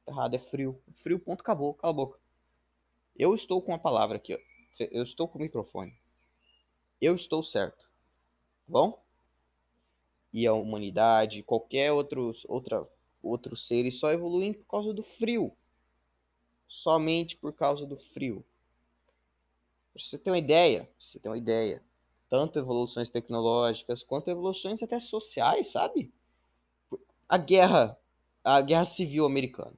Tá 0.04 0.12
errado, 0.12 0.34
é 0.34 0.40
frio. 0.40 0.82
Frio, 0.96 1.20
ponto, 1.20 1.42
acabou. 1.42 1.76
Cala 1.76 1.94
a 1.94 1.96
boca. 1.96 2.20
Eu 3.16 3.36
estou 3.36 3.62
com 3.62 3.76
a 3.76 3.78
palavra 3.78 4.18
aqui, 4.18 4.34
ó. 4.34 4.40
Eu 4.90 5.04
estou 5.04 5.28
com 5.28 5.38
o 5.38 5.42
microfone. 5.44 5.94
Eu 7.00 7.14
estou 7.14 7.44
certo. 7.44 7.84
Tá 7.84 7.88
bom? 8.68 9.00
E 10.34 10.48
a 10.48 10.54
humanidade, 10.54 11.44
qualquer 11.44 11.92
outros, 11.92 12.44
outra, 12.50 12.84
outros 13.22 13.68
seres 13.68 14.00
só 14.00 14.12
evoluem 14.12 14.54
por 14.54 14.66
causa 14.66 14.92
do 14.92 15.04
frio. 15.04 15.56
Somente 16.68 17.36
por 17.38 17.54
causa 17.54 17.86
do 17.86 17.98
frio. 17.98 18.44
Pra 19.94 20.04
você 20.04 20.18
ter 20.18 20.30
uma 20.30 20.38
ideia, 20.38 20.88
você 21.00 21.20
tem 21.20 21.32
uma 21.32 21.38
ideia. 21.38 21.82
Tanto 22.30 22.60
evoluções 22.60 23.10
tecnológicas 23.10 24.04
quanto 24.04 24.30
evoluções 24.30 24.84
até 24.84 25.00
sociais, 25.00 25.68
sabe? 25.70 26.12
A 27.28 27.38
guerra, 27.38 27.98
a 28.44 28.62
guerra 28.62 28.86
civil 28.86 29.26
americana. 29.26 29.74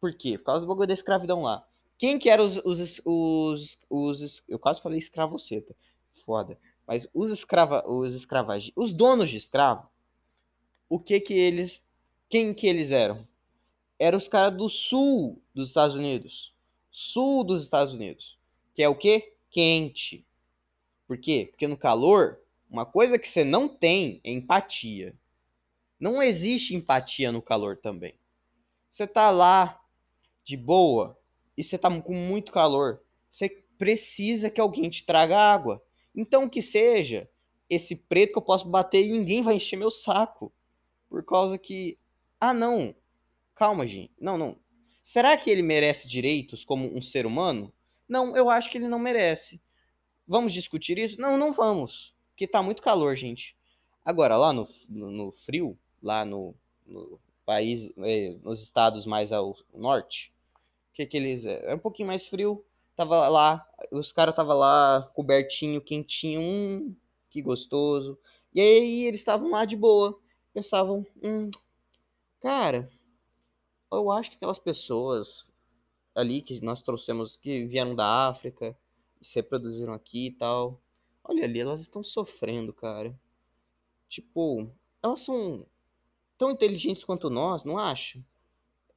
Por 0.00 0.14
quê? 0.14 0.36
Por 0.36 0.44
causa 0.44 0.64
do 0.64 0.68
bagulho 0.68 0.88
da 0.88 0.94
escravidão 0.94 1.42
lá. 1.42 1.66
Quem 1.96 2.18
que 2.18 2.28
eram 2.30 2.44
os, 2.46 2.56
os, 2.64 3.00
os, 3.04 3.78
os, 3.88 4.42
Eu 4.48 4.58
quase 4.58 4.80
falei 4.80 4.98
escravoceta. 4.98 5.76
Foda. 6.24 6.58
Mas 6.86 7.06
os 7.14 7.30
escrava, 7.30 7.88
os 7.88 8.14
escravagem, 8.14 8.72
os 8.74 8.92
donos 8.92 9.30
de 9.30 9.36
escravo, 9.36 9.88
o 10.88 10.98
que 10.98 11.20
que 11.20 11.34
eles, 11.34 11.80
quem 12.28 12.52
que 12.52 12.66
eles 12.66 12.90
eram? 12.90 13.24
Eram 14.00 14.16
os 14.16 14.26
caras 14.26 14.56
do 14.56 14.66
sul 14.70 15.42
dos 15.54 15.68
Estados 15.68 15.94
Unidos, 15.94 16.54
sul 16.90 17.44
dos 17.44 17.62
Estados 17.62 17.92
Unidos, 17.92 18.38
que 18.74 18.82
é 18.82 18.88
o 18.88 18.94
que? 18.94 19.34
Quente. 19.50 20.24
Por 21.06 21.18
quê? 21.18 21.48
Porque 21.50 21.68
no 21.68 21.76
calor, 21.76 22.40
uma 22.70 22.86
coisa 22.86 23.18
que 23.18 23.28
você 23.28 23.44
não 23.44 23.68
tem 23.68 24.18
é 24.24 24.32
empatia. 24.32 25.14
Não 25.98 26.22
existe 26.22 26.74
empatia 26.74 27.30
no 27.30 27.42
calor 27.42 27.76
também. 27.76 28.14
Você 28.88 29.06
tá 29.06 29.30
lá 29.30 29.78
de 30.44 30.56
boa 30.56 31.18
e 31.54 31.62
você 31.62 31.76
tá 31.76 31.90
com 32.00 32.14
muito 32.14 32.52
calor, 32.52 33.02
você 33.30 33.50
precisa 33.76 34.48
que 34.48 34.62
alguém 34.62 34.88
te 34.88 35.04
traga 35.04 35.36
água. 35.36 35.82
Então 36.16 36.48
que 36.48 36.62
seja 36.62 37.28
esse 37.68 37.94
preto 37.94 38.32
que 38.32 38.38
eu 38.38 38.42
posso 38.42 38.66
bater 38.66 39.04
e 39.04 39.12
ninguém 39.12 39.42
vai 39.42 39.56
encher 39.56 39.76
meu 39.76 39.90
saco. 39.90 40.50
Por 41.06 41.22
causa 41.22 41.58
que 41.58 41.98
ah 42.40 42.54
não, 42.54 42.94
calma, 43.60 43.86
gente. 43.86 44.10
Não, 44.18 44.38
não. 44.38 44.56
Será 45.02 45.36
que 45.36 45.50
ele 45.50 45.60
merece 45.60 46.08
direitos 46.08 46.64
como 46.64 46.96
um 46.96 47.02
ser 47.02 47.26
humano? 47.26 47.70
Não, 48.08 48.34
eu 48.34 48.48
acho 48.48 48.70
que 48.70 48.78
ele 48.78 48.88
não 48.88 48.98
merece. 48.98 49.60
Vamos 50.26 50.54
discutir 50.54 50.96
isso? 50.96 51.20
Não, 51.20 51.36
não 51.36 51.52
vamos. 51.52 52.14
Porque 52.30 52.48
tá 52.48 52.62
muito 52.62 52.80
calor, 52.80 53.14
gente. 53.16 53.54
Agora, 54.02 54.34
lá 54.38 54.50
no, 54.50 54.66
no, 54.88 55.30
frio, 55.30 55.78
lá 56.02 56.24
no, 56.24 56.54
no 56.86 57.20
país, 57.44 57.92
eh, 57.98 58.34
nos 58.42 58.62
estados 58.62 59.04
mais 59.04 59.30
ao 59.30 59.54
norte, 59.74 60.32
que 60.94 61.04
que 61.04 61.18
eles 61.18 61.44
é, 61.44 61.72
é 61.72 61.74
um 61.74 61.78
pouquinho 61.78 62.08
mais 62.08 62.26
frio. 62.26 62.64
Tava 62.96 63.28
lá, 63.28 63.66
os 63.90 64.10
caras 64.10 64.34
tava 64.34 64.54
lá 64.54 65.10
cobertinho, 65.14 65.82
quentinho, 65.82 66.40
hum, 66.40 66.96
que 67.28 67.42
gostoso. 67.42 68.18
E 68.54 68.60
aí 68.60 69.04
eles 69.04 69.20
estavam 69.20 69.50
lá 69.50 69.66
de 69.66 69.76
boa, 69.76 70.18
pensavam, 70.54 71.06
hum, 71.22 71.50
cara, 72.40 72.90
eu 73.98 74.10
acho 74.10 74.30
que 74.30 74.36
aquelas 74.36 74.58
pessoas 74.58 75.46
ali 76.14 76.42
que 76.42 76.60
nós 76.60 76.82
trouxemos 76.82 77.36
que 77.36 77.64
vieram 77.66 77.94
da 77.94 78.28
África 78.28 78.76
se 79.22 79.36
reproduziram 79.36 79.92
aqui 79.92 80.28
e 80.28 80.32
tal, 80.32 80.80
olha 81.22 81.44
ali, 81.44 81.60
elas 81.60 81.80
estão 81.80 82.02
sofrendo, 82.02 82.72
cara. 82.72 83.18
Tipo, 84.08 84.70
elas 85.02 85.20
são 85.20 85.66
tão 86.36 86.50
inteligentes 86.50 87.04
quanto 87.04 87.30
nós, 87.30 87.64
não 87.64 87.78
acha? 87.78 88.24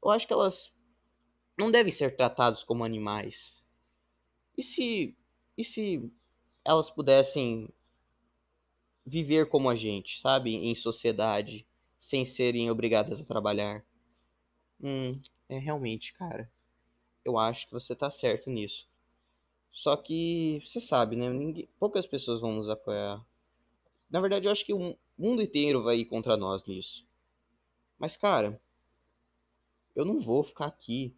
Eu 0.02 0.10
acho 0.10 0.26
que 0.26 0.34
elas 0.34 0.72
não 1.58 1.70
devem 1.70 1.92
ser 1.92 2.16
tratados 2.16 2.64
como 2.64 2.84
animais. 2.84 3.62
E 4.58 4.64
se, 4.64 5.16
e 5.58 5.64
se 5.64 6.12
elas 6.64 6.90
pudessem 6.90 7.70
viver 9.06 9.50
como 9.50 9.70
a 9.70 9.76
gente, 9.76 10.20
sabe, 10.20 10.56
em 10.56 10.74
sociedade, 10.74 11.68
sem 12.00 12.24
serem 12.24 12.72
obrigadas 12.72 13.20
a 13.20 13.26
trabalhar? 13.26 13.86
Hum, 14.84 15.20
é 15.50 15.58
realmente, 15.58 16.14
cara. 16.14 16.52
Eu 17.26 17.38
acho 17.40 17.68
que 17.68 17.74
você 17.74 17.96
tá 17.96 18.10
certo 18.12 18.50
nisso. 18.50 18.88
Só 19.72 19.98
que 19.98 20.62
você 20.66 20.82
sabe, 20.82 21.16
né? 21.16 21.30
Ninguém, 21.30 21.70
poucas 21.80 22.08
pessoas 22.08 22.42
vão 22.42 22.54
nos 22.54 22.70
apoiar. 22.70 23.26
Na 24.10 24.22
verdade, 24.22 24.48
eu 24.48 24.52
acho 24.52 24.66
que 24.66 24.74
o 24.74 24.98
mundo 25.18 25.42
inteiro 25.42 25.84
vai 25.84 25.98
ir 25.98 26.06
contra 26.06 26.38
nós 26.38 26.66
nisso. 26.66 27.06
Mas, 28.00 28.18
cara, 28.18 28.62
eu 29.96 30.06
não 30.06 30.20
vou 30.22 30.44
ficar 30.44 30.66
aqui 30.66 31.16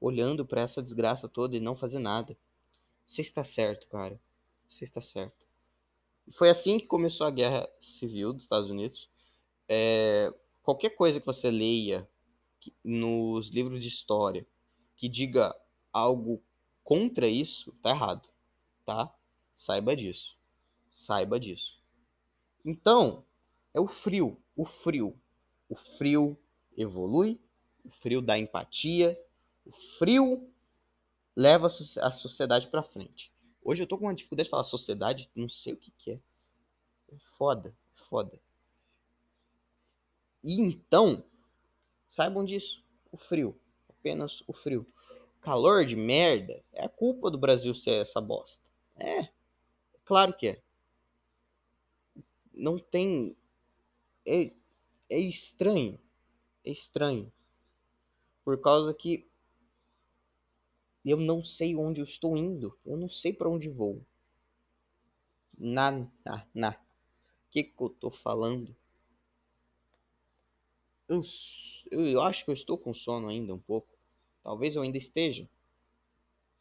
olhando 0.00 0.44
para 0.46 0.62
essa 0.62 0.82
desgraça 0.82 1.28
toda 1.28 1.56
e 1.56 1.60
não 1.60 1.76
fazer 1.76 1.98
nada. 1.98 2.36
Você 3.06 3.22
está 3.22 3.44
certo, 3.44 3.88
cara. 3.88 4.20
Você 4.68 4.84
está 4.84 5.00
certo. 5.00 5.46
Foi 6.32 6.50
assim 6.50 6.78
que 6.78 6.86
começou 6.86 7.26
a 7.26 7.30
guerra 7.30 7.68
civil 7.80 8.32
dos 8.32 8.42
Estados 8.42 8.70
Unidos. 8.70 9.08
É, 9.68 10.32
qualquer 10.62 10.90
coisa 10.90 11.20
que 11.20 11.26
você 11.26 11.50
leia 11.50 12.08
nos 12.84 13.48
livros 13.48 13.82
de 13.82 13.88
história 13.88 14.46
que 14.96 15.08
diga 15.08 15.54
algo 15.92 16.42
contra 16.82 17.28
isso, 17.28 17.72
tá 17.82 17.90
errado, 17.90 18.28
tá? 18.84 19.12
Saiba 19.54 19.96
disso. 19.96 20.36
Saiba 20.90 21.38
disso. 21.38 21.78
Então, 22.64 23.24
é 23.74 23.80
o 23.80 23.86
frio, 23.86 24.40
o 24.56 24.64
frio. 24.64 25.18
O 25.68 25.74
frio 25.74 26.38
evolui, 26.76 27.40
o 27.84 27.90
frio 27.90 28.22
dá 28.22 28.38
empatia, 28.38 29.20
o 29.64 29.72
frio 29.98 30.48
leva 31.34 31.66
a 31.66 32.10
sociedade 32.12 32.68
para 32.68 32.82
frente. 32.82 33.32
Hoje 33.62 33.82
eu 33.82 33.86
tô 33.86 33.98
com 33.98 34.04
uma 34.04 34.14
dificuldade 34.14 34.46
de 34.46 34.50
falar 34.50 34.62
sociedade, 34.62 35.30
não 35.34 35.48
sei 35.48 35.72
o 35.72 35.76
que, 35.76 35.90
que 35.90 36.12
é. 36.12 36.20
É 37.12 37.18
foda, 37.36 37.68
é 37.68 38.04
foda. 38.04 38.40
E 40.42 40.60
então, 40.60 41.24
saibam 42.08 42.44
disso. 42.44 42.84
O 43.10 43.16
frio. 43.16 43.58
Apenas 43.88 44.42
o 44.46 44.52
frio. 44.52 44.86
Calor 45.40 45.84
de 45.84 45.96
merda 45.96 46.62
é 46.72 46.84
a 46.84 46.88
culpa 46.88 47.30
do 47.30 47.38
Brasil 47.38 47.74
ser 47.74 48.00
essa 48.00 48.20
bosta. 48.20 48.68
É. 48.96 49.28
Claro 50.04 50.34
que 50.34 50.48
é. 50.48 50.62
Não 52.52 52.78
tem. 52.78 53.36
É, 54.24 54.50
é 55.08 55.18
estranho. 55.18 56.00
É 56.64 56.70
estranho. 56.70 57.32
Por 58.44 58.60
causa 58.60 58.92
que 58.94 59.28
eu 61.04 61.18
não 61.18 61.44
sei 61.44 61.76
onde 61.76 62.00
eu 62.00 62.04
estou 62.04 62.36
indo. 62.36 62.76
Eu 62.84 62.96
não 62.96 63.08
sei 63.08 63.32
para 63.32 63.48
onde 63.48 63.68
vou. 63.68 64.04
Nada, 65.56 66.10
na. 66.52 66.72
O 66.72 67.50
que, 67.50 67.62
que 67.62 67.80
eu 67.80 67.88
tô 67.88 68.10
falando? 68.10 68.76
Eu, 71.08 71.22
eu 71.90 72.20
acho 72.20 72.44
que 72.44 72.50
eu 72.50 72.54
estou 72.54 72.76
com 72.78 72.94
sono 72.94 73.28
ainda 73.28 73.54
um 73.54 73.58
pouco. 73.58 73.88
Talvez 74.42 74.76
eu 74.76 74.82
ainda 74.82 74.98
esteja. 74.98 75.48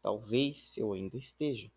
Talvez 0.02 0.74
eu 0.78 0.94
ainda 0.94 1.18
esteja. 1.18 1.72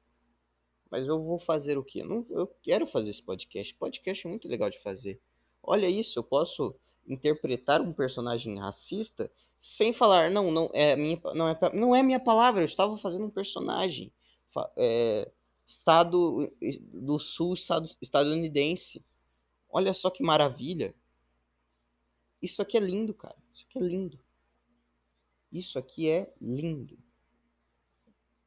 Mas 0.90 1.06
eu 1.06 1.22
vou 1.22 1.38
fazer 1.38 1.76
o 1.76 1.84
quê? 1.84 2.02
Não, 2.02 2.26
eu 2.30 2.46
quero 2.62 2.86
fazer 2.86 3.10
esse 3.10 3.22
podcast. 3.22 3.74
Podcast 3.74 4.26
é 4.26 4.30
muito 4.30 4.48
legal 4.48 4.70
de 4.70 4.78
fazer. 4.82 5.20
Olha 5.62 5.88
isso, 5.88 6.18
eu 6.18 6.22
posso 6.22 6.74
interpretar 7.06 7.80
um 7.80 7.92
personagem 7.92 8.58
racista 8.58 9.30
sem 9.60 9.92
falar, 9.92 10.30
não, 10.30 10.50
não 10.50 10.70
é 10.72 10.94
minha, 10.94 11.20
não 11.34 11.48
é, 11.48 11.58
não 11.74 11.96
é 11.96 12.02
minha 12.02 12.20
palavra, 12.20 12.62
eu 12.62 12.66
estava 12.66 12.96
fazendo 12.96 13.26
um 13.26 13.30
personagem. 13.30 14.12
É, 14.76 15.30
estado 15.66 16.50
do 16.92 17.18
sul 17.18 17.54
estado, 17.54 17.88
estadunidense. 18.00 19.04
Olha 19.68 19.92
só 19.92 20.10
que 20.10 20.22
maravilha. 20.22 20.94
Isso 22.40 22.62
aqui 22.62 22.76
é 22.76 22.80
lindo, 22.80 23.12
cara. 23.12 23.37
Isso 23.52 23.64
aqui 23.68 23.78
é 23.78 23.83
lindo. 23.83 24.18
Isso 25.50 25.78
aqui 25.78 26.09
é 26.09 26.33
lindo. 26.40 26.99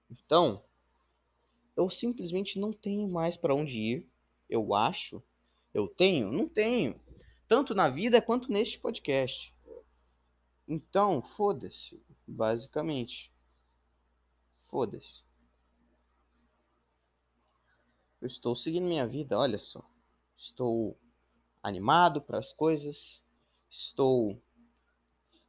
Então, 0.09 0.63
eu 1.75 1.89
simplesmente 1.89 2.59
não 2.59 2.71
tenho 2.71 3.07
mais 3.07 3.35
para 3.35 3.55
onde 3.55 3.77
ir. 3.77 4.09
Eu 4.49 4.73
acho. 4.73 5.23
Eu 5.73 5.87
tenho? 5.87 6.31
Não 6.31 6.47
tenho. 6.47 6.99
Tanto 7.47 7.73
na 7.73 7.89
vida 7.89 8.21
quanto 8.21 8.51
neste 8.51 8.79
podcast. 8.79 9.53
Então, 10.67 11.21
foda-se, 11.21 12.01
basicamente. 12.27 13.31
Foda-se. 14.67 15.23
Eu 18.21 18.27
estou 18.27 18.55
seguindo 18.55 18.85
minha 18.85 19.07
vida, 19.07 19.37
olha 19.37 19.57
só. 19.57 19.83
Estou 20.37 20.97
animado 21.63 22.21
para 22.21 22.37
as 22.37 22.53
coisas. 22.53 23.21
Estou 23.71 24.41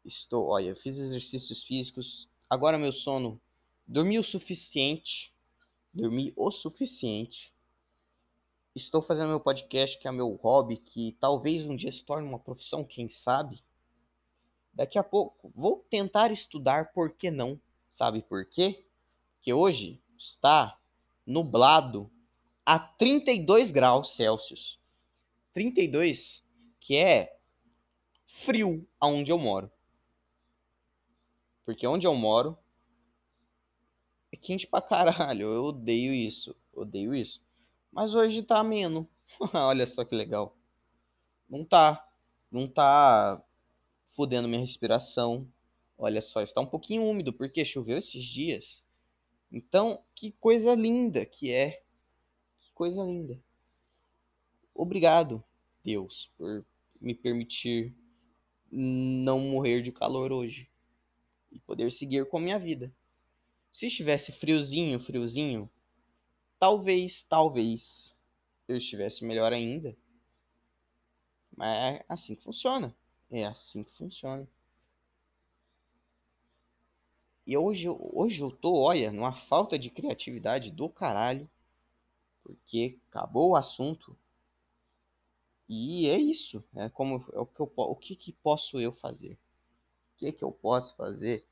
estou, 0.05 0.47
olha, 0.47 0.71
eu 0.71 0.77
fiz 0.77 0.97
exercícios 0.97 1.63
físicos. 1.65 2.29
Agora 2.49 2.79
meu 2.79 2.93
sono 2.93 3.41
dormi 3.87 4.19
o 4.19 4.25
suficiente. 4.25 5.33
Dormi 5.93 6.33
o 6.37 6.51
suficiente. 6.51 7.53
Estou 8.75 9.03
fazendo 9.03 9.29
meu 9.29 9.41
podcast, 9.41 9.99
que 9.99 10.09
é 10.09 10.13
meu 10.13 10.35
hobby, 10.37 10.79
que 10.79 11.17
talvez 11.21 11.67
um 11.67 11.77
dia 11.77 11.93
se 11.93 12.03
torne 12.03 12.27
uma 12.27 12.39
profissão, 12.39 12.83
quem 12.83 13.11
sabe? 13.11 13.63
Daqui 14.73 14.99
a 14.99 15.05
pouco 15.05 15.53
vou 15.55 15.85
tentar 15.91 16.33
estudar, 16.33 16.93
por 16.95 17.11
que 17.11 17.31
não? 17.31 17.61
Sabe 17.95 18.23
por 18.23 18.47
quê? 18.47 18.87
que 19.43 19.53
hoje 19.53 20.01
está 20.17 20.79
nublado 21.27 22.11
a 22.65 22.79
32 22.79 23.71
graus 23.71 24.15
Celsius. 24.15 24.79
32, 25.53 26.43
que 26.81 26.97
é 26.97 27.37
frio 28.33 28.87
aonde 28.99 29.31
eu 29.31 29.39
moro. 29.39 29.71
Porque 31.65 31.87
onde 31.87 32.07
eu 32.07 32.15
moro 32.15 32.59
é 34.33 34.37
quente 34.37 34.67
pra 34.67 34.81
caralho. 34.83 35.53
Eu 35.53 35.65
odeio 35.65 36.13
isso. 36.13 36.57
Odeio 36.73 37.15
isso. 37.15 37.41
Mas 37.93 38.15
hoje 38.15 38.43
tá 38.43 38.59
ameno. 38.59 39.09
Olha 39.53 39.87
só 39.87 40.05
que 40.05 40.15
legal. 40.15 40.57
Não 41.49 41.65
tá. 41.65 42.09
Não 42.51 42.67
tá 42.67 43.43
fudendo 44.15 44.49
minha 44.49 44.61
respiração. 44.61 45.47
Olha 45.97 46.21
só, 46.21 46.41
está 46.43 46.61
um 46.61 46.67
pouquinho 46.67 47.05
úmido, 47.05 47.33
porque 47.33 47.65
choveu 47.65 47.99
esses 47.99 48.25
dias. 48.25 48.83
Então, 49.51 50.03
que 50.15 50.33
coisa 50.33 50.75
linda 50.75 51.25
que 51.25 51.53
é. 51.53 51.83
Que 52.61 52.73
coisa 52.75 53.03
linda. 53.03 53.39
Obrigado, 54.75 55.45
Deus, 55.85 56.31
por 56.37 56.65
me 57.01 57.15
permitir 57.15 57.95
não 58.73 59.39
morrer 59.39 59.83
de 59.83 59.93
calor 59.93 60.33
hoje 60.33 60.69
e 61.53 61.61
poder 61.61 61.93
seguir 61.93 62.27
com 62.27 62.39
a 62.39 62.41
minha 62.41 62.59
vida. 62.59 62.93
Se 63.73 63.87
estivesse 63.87 64.33
friozinho, 64.33 64.99
friozinho, 64.99 65.71
talvez, 66.59 67.23
talvez 67.25 68.15
eu 68.67 68.79
estivesse 68.79 69.25
melhor 69.25 69.53
ainda. 69.53 69.97
Mas 71.55 71.97
é 71.97 72.05
assim 72.09 72.35
que 72.35 72.43
funciona. 72.43 72.95
É 73.31 73.45
assim 73.45 73.85
que 73.85 73.93
funciona. 73.97 74.49
E 77.47 77.57
hoje, 77.57 77.89
hoje 77.89 78.41
eu 78.41 78.51
tô, 78.51 78.75
olha, 78.75 79.11
numa 79.11 79.33
falta 79.33 79.79
de 79.79 79.91
criatividade 79.91 80.71
do 80.71 80.89
caralho. 80.89 81.49
Porque 82.43 82.99
acabou 83.11 83.51
o 83.51 83.57
assunto. 83.57 84.17
E 85.69 86.07
é 86.09 86.19
isso. 86.19 86.63
É 86.75 86.89
como 86.89 87.25
é 87.33 87.39
o 87.39 87.47
que 87.47 87.61
eu 87.61 87.73
o 87.77 87.97
que, 87.97 88.17
que 88.17 88.33
posso 88.33 88.81
eu 88.81 88.93
fazer? 88.93 89.33
O 89.33 90.19
que 90.19 90.33
que 90.33 90.45
eu 90.45 90.53
posso 90.53 90.95
fazer? 90.97 91.47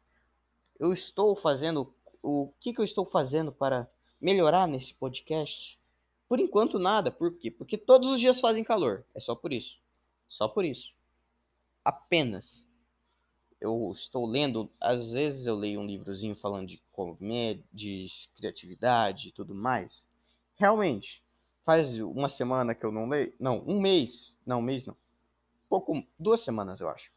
Eu 0.78 0.92
estou 0.92 1.34
fazendo 1.36 1.92
o 2.22 2.52
que 2.60 2.72
que 2.72 2.80
eu 2.80 2.84
estou 2.84 3.04
fazendo 3.04 3.50
para 3.50 3.90
melhorar 4.20 4.68
nesse 4.68 4.94
podcast? 4.94 5.78
Por 6.28 6.38
enquanto 6.38 6.78
nada. 6.78 7.10
Por 7.10 7.36
quê? 7.36 7.50
Porque 7.50 7.76
todos 7.76 8.10
os 8.10 8.20
dias 8.20 8.40
fazem 8.40 8.62
calor. 8.62 9.04
É 9.14 9.20
só 9.20 9.34
por 9.34 9.52
isso. 9.52 9.78
Só 10.28 10.46
por 10.46 10.64
isso. 10.64 10.92
Apenas 11.84 12.62
eu 13.60 13.92
estou 13.94 14.26
lendo, 14.26 14.70
às 14.80 15.12
vezes 15.12 15.46
eu 15.46 15.54
leio 15.54 15.80
um 15.80 15.86
livrozinho 15.86 16.34
falando 16.34 16.68
de 16.68 16.82
comédia, 16.92 17.62
de 17.72 18.06
criatividade 18.34 19.28
e 19.28 19.32
tudo 19.32 19.54
mais. 19.54 20.06
Realmente, 20.56 21.22
faz 21.64 21.96
uma 21.98 22.28
semana 22.28 22.74
que 22.74 22.84
eu 22.84 22.92
não 22.92 23.08
leio, 23.08 23.34
não, 23.38 23.62
um 23.66 23.80
mês, 23.80 24.36
não, 24.44 24.58
um 24.58 24.62
mês 24.62 24.86
não. 24.86 24.96
Pouco, 25.68 26.04
duas 26.18 26.40
semanas 26.40 26.80
eu 26.80 26.88
acho. 26.88 27.12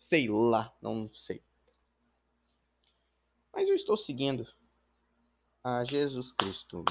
Sei 0.00 0.28
lá, 0.28 0.74
não 0.80 1.10
sei. 1.14 1.42
Mas 3.52 3.68
eu 3.68 3.74
estou 3.74 3.96
seguindo 3.96 4.46
a 5.62 5.84
Jesus 5.84 6.32
Cristo. 6.32 6.84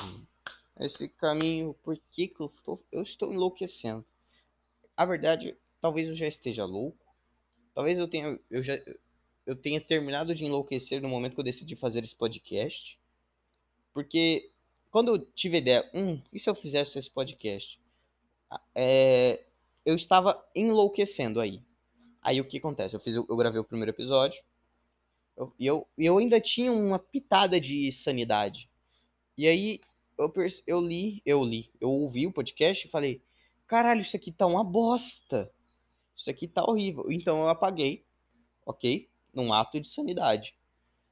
Esse 0.80 1.10
caminho, 1.10 1.74
por 1.84 1.98
que, 2.12 2.28
que 2.28 2.40
eu, 2.40 2.48
estou, 2.56 2.84
eu 2.92 3.02
estou 3.02 3.34
enlouquecendo? 3.34 4.06
A 4.96 5.06
verdade, 5.06 5.58
talvez 5.82 6.08
eu 6.08 6.16
já 6.16 6.28
esteja 6.28 6.66
louco 6.66 7.08
Talvez 7.78 8.00
eu 8.00 8.08
tenha, 8.08 8.40
eu 8.50 8.64
já, 8.64 8.74
eu 9.46 9.56
tenha 9.56 9.80
terminado 9.80 10.34
de 10.34 10.44
enlouquecer 10.44 11.00
no 11.00 11.08
momento 11.08 11.36
que 11.36 11.40
eu 11.40 11.44
decidi 11.44 11.76
fazer 11.76 12.04
esse 12.04 12.16
podcast. 12.16 13.00
Porque 13.94 14.50
quando 14.98 15.14
eu 15.14 15.20
tive 15.36 15.60
ideia, 15.60 15.88
hum, 15.94 16.20
e 16.34 16.40
se 16.40 16.50
eu 16.50 16.56
fizesse 16.56 16.98
esse 16.98 17.12
podcast? 17.12 17.80
É, 18.74 19.46
eu 19.86 19.94
estava 19.94 20.44
enlouquecendo 20.56 21.40
aí. 21.40 21.62
Aí 22.20 22.42
o 22.42 22.46
que 22.46 22.58
acontece? 22.58 22.96
Eu, 22.96 23.00
fiz, 23.00 23.14
eu 23.14 23.38
gravei 23.38 23.62
o 23.62 23.64
primeiro 23.64 23.92
episódio. 23.92 24.42
Eu, 25.38 25.54
e 25.60 25.68
eu, 25.68 25.88
eu 26.00 26.18
ainda 26.18 26.42
tinha 26.42 26.72
uma 26.72 26.98
pitada 26.98 27.62
de 27.62 27.92
sanidade. 27.92 28.68
E 29.38 29.48
aí 29.48 29.80
eu, 30.18 30.34
eu 30.66 30.82
li, 30.82 31.22
eu 31.24 31.44
li, 31.44 31.70
eu 31.80 31.92
ouvi 31.92 32.26
o 32.26 32.34
podcast 32.34 32.88
e 32.88 32.90
falei: 32.90 33.22
caralho, 33.68 34.02
isso 34.02 34.16
aqui 34.16 34.32
tá 34.32 34.48
uma 34.48 34.64
bosta. 34.64 35.54
Isso 36.16 36.28
aqui 36.28 36.48
tá 36.48 36.64
horrível. 36.64 37.12
Então 37.12 37.42
eu 37.42 37.50
apaguei, 37.50 38.04
ok? 38.66 39.08
Num 39.32 39.54
ato 39.54 39.80
de 39.80 39.90
sanidade. 39.90 40.56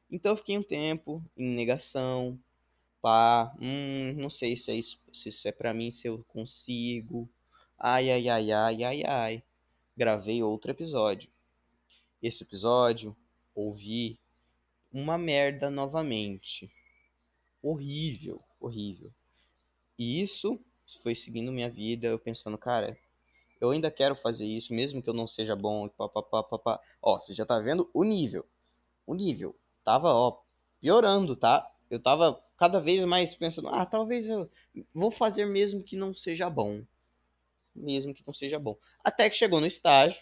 Então 0.09 0.31
eu 0.31 0.37
fiquei 0.37 0.57
um 0.57 0.63
tempo 0.63 1.23
em 1.37 1.53
negação, 1.53 2.39
pá, 3.05 3.55
hum, 3.61 4.13
não 4.17 4.31
sei 4.31 4.57
se 4.57 4.71
é 4.71 4.75
isso, 4.77 4.97
se 5.13 5.29
isso 5.29 5.47
é 5.47 5.51
para 5.51 5.71
mim, 5.75 5.91
se 5.91 6.07
eu 6.07 6.25
consigo. 6.27 7.29
Ai, 7.77 8.09
ai, 8.09 8.27
ai, 8.27 8.51
ai, 8.51 8.83
ai, 8.83 9.03
ai. 9.05 9.43
Gravei 9.95 10.41
outro 10.41 10.71
episódio. 10.71 11.29
Esse 12.19 12.41
episódio, 12.43 13.15
ouvi 13.53 14.17
uma 14.91 15.19
merda 15.19 15.69
novamente. 15.69 16.67
Horrível, 17.61 18.41
horrível. 18.59 19.11
E 19.99 20.19
isso 20.23 20.59
foi 21.03 21.13
seguindo 21.13 21.51
minha 21.51 21.69
vida, 21.69 22.07
eu 22.07 22.17
pensando, 22.17 22.57
cara, 22.57 22.97
eu 23.61 23.69
ainda 23.69 23.91
quero 23.91 24.15
fazer 24.15 24.47
isso, 24.47 24.73
mesmo 24.73 24.99
que 24.99 25.09
eu 25.11 25.13
não 25.13 25.27
seja 25.27 25.55
bom. 25.55 25.87
Pá, 25.89 26.09
pá, 26.09 26.23
pá, 26.23 26.81
Ó, 27.03 27.19
você 27.19 27.35
já 27.35 27.45
tá 27.45 27.59
vendo 27.59 27.87
o 27.93 28.03
nível. 28.03 28.43
O 29.05 29.13
nível. 29.13 29.55
Tava, 29.83 30.11
ó, 30.11 30.39
piorando, 30.81 31.35
tá? 31.35 31.71
Eu 31.89 31.99
tava 31.99 32.41
cada 32.57 32.79
vez 32.79 33.03
mais 33.05 33.35
pensando, 33.35 33.69
ah, 33.69 33.85
talvez 33.85 34.27
eu 34.27 34.49
vou 34.93 35.11
fazer 35.11 35.45
mesmo 35.45 35.83
que 35.83 35.95
não 35.95 36.13
seja 36.13 36.49
bom. 36.49 36.83
Mesmo 37.75 38.13
que 38.13 38.23
não 38.25 38.33
seja 38.33 38.57
bom. 38.57 38.77
Até 39.03 39.29
que 39.29 39.35
chegou 39.35 39.59
no 39.59 39.67
estágio 39.67 40.21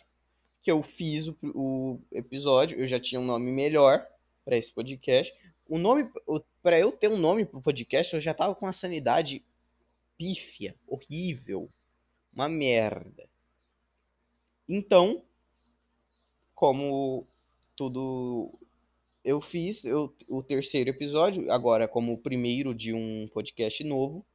que 0.61 0.71
eu 0.71 0.81
fiz 0.81 1.27
o, 1.27 1.35
o 1.53 2.01
episódio, 2.11 2.79
eu 2.79 2.87
já 2.87 2.99
tinha 2.99 3.19
um 3.19 3.25
nome 3.25 3.51
melhor 3.51 4.07
para 4.45 4.57
esse 4.57 4.71
podcast. 4.71 5.33
O 5.67 5.77
nome, 5.77 6.09
para 6.61 6.79
eu 6.79 6.91
ter 6.91 7.09
um 7.09 7.17
nome 7.17 7.45
pro 7.45 7.61
podcast, 7.61 8.13
eu 8.13 8.21
já 8.21 8.33
tava 8.33 8.55
com 8.55 8.65
a 8.65 8.73
sanidade 8.73 9.43
pífia, 10.17 10.75
horrível 10.87 11.69
uma 12.33 12.49
merda. 12.49 13.29
Então, 14.67 15.23
como 16.55 17.27
tudo 17.75 18.57
eu 19.23 19.41
fiz 19.41 19.85
eu, 19.85 20.15
o 20.27 20.43
terceiro 20.43 20.89
episódio, 20.89 21.51
agora 21.51 21.87
como 21.87 22.13
o 22.13 22.17
primeiro 22.17 22.73
de 22.73 22.93
um 22.93 23.27
podcast 23.29 23.83
novo. 23.83 24.25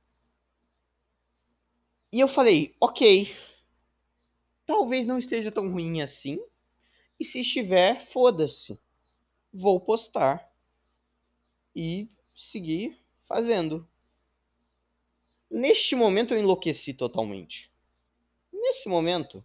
E 2.12 2.20
eu 2.20 2.28
falei, 2.28 2.74
ok, 2.80 3.34
talvez 4.64 5.06
não 5.06 5.18
esteja 5.18 5.52
tão 5.52 5.70
ruim 5.70 6.00
assim. 6.00 6.38
E 7.20 7.24
se 7.24 7.40
estiver, 7.40 8.06
foda-se. 8.06 8.78
Vou 9.52 9.80
postar 9.80 10.50
e 11.74 12.08
seguir 12.34 12.96
fazendo. 13.26 13.86
Neste 15.50 15.94
momento 15.94 16.34
eu 16.34 16.40
enlouqueci 16.40 16.94
totalmente 16.94 17.70
nesse 18.68 18.88
momento, 18.88 19.44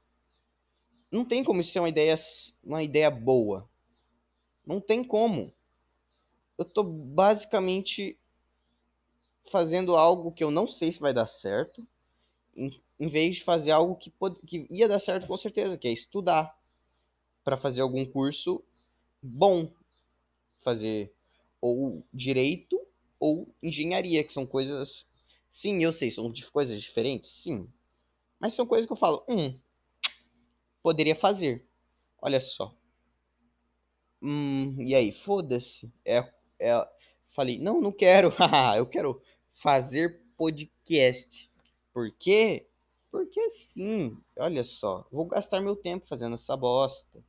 não 1.09 1.23
tem 1.23 1.43
como 1.43 1.61
isso 1.61 1.71
ser 1.71 1.79
uma 1.79 1.89
ideia, 1.89 2.15
uma 2.63 2.83
ideia 2.83 3.09
boa. 3.09 3.69
Não 4.65 4.79
tem 4.79 5.03
como. 5.03 5.53
Eu 6.57 6.65
tô 6.65 6.83
basicamente 6.83 8.17
fazendo 9.51 9.95
algo 9.95 10.31
que 10.31 10.43
eu 10.43 10.51
não 10.51 10.67
sei 10.67 10.91
se 10.91 10.99
vai 10.99 11.13
dar 11.13 11.27
certo, 11.27 11.85
em, 12.55 12.81
em 12.99 13.07
vez 13.07 13.37
de 13.37 13.43
fazer 13.43 13.71
algo 13.71 13.95
que, 13.95 14.09
pod, 14.09 14.39
que 14.45 14.67
ia 14.69 14.87
dar 14.87 14.99
certo 14.99 15.27
com 15.27 15.37
certeza, 15.37 15.77
que 15.77 15.87
é 15.87 15.91
estudar 15.91 16.57
para 17.43 17.57
fazer 17.57 17.81
algum 17.81 18.05
curso 18.05 18.63
bom, 19.21 19.71
fazer 20.61 21.13
ou 21.61 22.05
direito 22.13 22.79
ou 23.19 23.47
engenharia, 23.61 24.23
que 24.23 24.33
são 24.33 24.45
coisas. 24.45 25.05
Sim, 25.49 25.83
eu 25.83 25.91
sei, 25.91 26.11
são 26.11 26.31
coisas 26.51 26.81
diferentes, 26.81 27.29
sim, 27.29 27.67
mas 28.39 28.53
são 28.53 28.65
coisas 28.67 28.87
que 28.87 28.93
eu 28.93 28.97
falo, 28.97 29.23
hum, 29.29 29.57
poderia 30.81 31.15
fazer. 31.15 31.65
Olha 32.21 32.41
só. 32.41 32.75
Hum, 34.23 34.75
e 34.79 34.95
aí, 34.95 35.11
foda-se. 35.11 35.91
É, 36.05 36.27
é, 36.59 36.87
falei, 37.31 37.59
não, 37.59 37.81
não 37.81 37.91
quero. 37.91 38.31
eu 38.77 38.85
quero 38.85 39.21
fazer 39.53 40.21
podcast. 40.37 41.51
Por 41.93 42.11
quê? 42.17 42.67
Porque 43.11 43.49
sim, 43.51 44.17
olha 44.37 44.63
só, 44.63 45.05
vou 45.11 45.25
gastar 45.25 45.61
meu 45.61 45.75
tempo 45.75 46.07
fazendo 46.07 46.33
essa 46.33 46.57
bosta. 46.57 47.23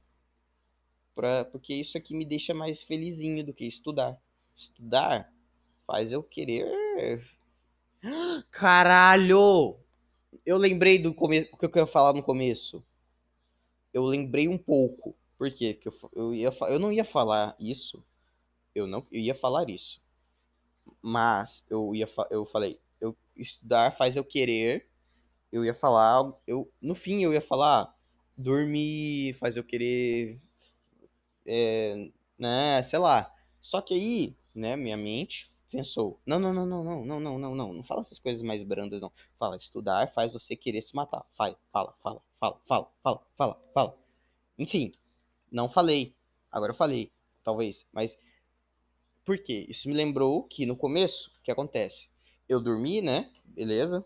Pra, 1.14 1.44
porque 1.44 1.74
isso 1.74 1.98
aqui 1.98 2.14
me 2.14 2.24
deixa 2.24 2.54
mais 2.54 2.82
felizinho 2.82 3.44
do 3.44 3.52
que 3.52 3.66
estudar. 3.66 4.18
Estudar 4.56 5.30
faz 5.86 6.12
eu 6.12 6.22
querer. 6.22 7.22
Caralho! 8.50 9.78
eu 10.44 10.56
lembrei 10.56 10.98
do 10.98 11.14
começo, 11.14 11.48
o 11.52 11.56
que 11.56 11.66
eu 11.66 11.82
ia 11.82 11.86
falar 11.86 12.12
no 12.12 12.22
começo. 12.22 12.84
Eu 13.92 14.04
lembrei 14.04 14.48
um 14.48 14.58
pouco. 14.58 15.14
Por 15.44 15.52
quê? 15.52 15.74
Porque 15.74 15.88
eu, 15.88 16.10
eu, 16.14 16.34
ia, 16.34 16.50
eu 16.70 16.78
não 16.78 16.90
ia 16.90 17.04
falar 17.04 17.54
isso. 17.60 18.02
Eu 18.74 18.86
não 18.86 19.04
eu 19.12 19.20
ia 19.20 19.34
falar 19.34 19.68
isso. 19.68 20.00
Mas 21.02 21.62
eu 21.68 21.94
ia 21.94 22.08
eu 22.30 22.46
falei, 22.46 22.80
eu 22.98 23.14
estudar 23.36 23.94
faz 23.94 24.16
eu 24.16 24.24
querer. 24.24 24.88
Eu 25.52 25.62
ia 25.62 25.74
falar, 25.74 26.32
eu 26.46 26.72
no 26.80 26.94
fim 26.94 27.22
eu 27.22 27.34
ia 27.34 27.42
falar, 27.42 27.94
dormir 28.38 29.34
faz 29.34 29.54
eu 29.54 29.62
querer, 29.62 30.40
é, 31.44 32.10
né, 32.38 32.82
sei 32.82 32.98
lá. 32.98 33.30
Só 33.60 33.82
que 33.82 33.92
aí, 33.92 34.34
né, 34.54 34.76
minha 34.76 34.96
mente 34.96 35.50
pensou, 35.70 36.18
não, 36.24 36.38
não, 36.38 36.54
não, 36.54 36.64
não, 36.64 36.84
não, 36.84 37.04
não, 37.04 37.20
não, 37.20 37.38
não, 37.38 37.54
não, 37.54 37.72
não 37.74 37.84
fala 37.84 38.00
essas 38.00 38.18
coisas 38.18 38.42
mais 38.42 38.62
brandas, 38.64 39.02
não. 39.02 39.12
Fala, 39.38 39.58
estudar 39.58 40.10
faz 40.14 40.32
você 40.32 40.56
querer 40.56 40.80
se 40.80 40.96
matar. 40.96 41.22
Fala, 41.36 41.58
fala, 41.70 41.94
fala, 42.02 42.22
fala, 42.40 42.90
fala, 43.02 43.20
fala, 43.36 43.60
fala. 43.74 43.98
Enfim, 44.58 44.92
não 45.54 45.68
falei. 45.68 46.14
Agora 46.50 46.72
eu 46.72 46.76
falei, 46.76 47.12
talvez, 47.42 47.86
mas 47.92 48.16
por 49.24 49.38
quê? 49.38 49.64
Isso 49.68 49.88
me 49.88 49.94
lembrou 49.94 50.42
que 50.44 50.66
no 50.66 50.76
começo, 50.76 51.30
o 51.38 51.42
que 51.42 51.50
acontece? 51.50 52.08
Eu 52.48 52.60
dormi, 52.60 53.00
né? 53.00 53.32
Beleza. 53.44 54.04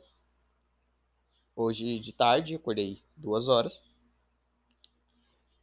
Hoje 1.56 1.98
de 1.98 2.12
tarde, 2.12 2.54
acordei 2.54 3.02
duas 3.16 3.48
horas. 3.48 3.82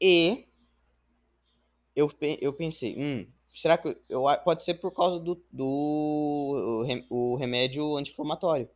E 0.02 0.46
eu, 1.96 2.12
eu 2.42 2.52
pensei, 2.52 2.96
hum, 2.98 3.32
será 3.54 3.78
que 3.78 3.96
eu, 4.10 4.24
pode 4.44 4.66
ser 4.66 4.74
por 4.76 4.92
causa 4.92 5.20
do, 5.20 5.42
do 5.52 6.86
o 7.10 7.36
remédio 7.36 7.96
anti-inflamatório? 7.96 8.70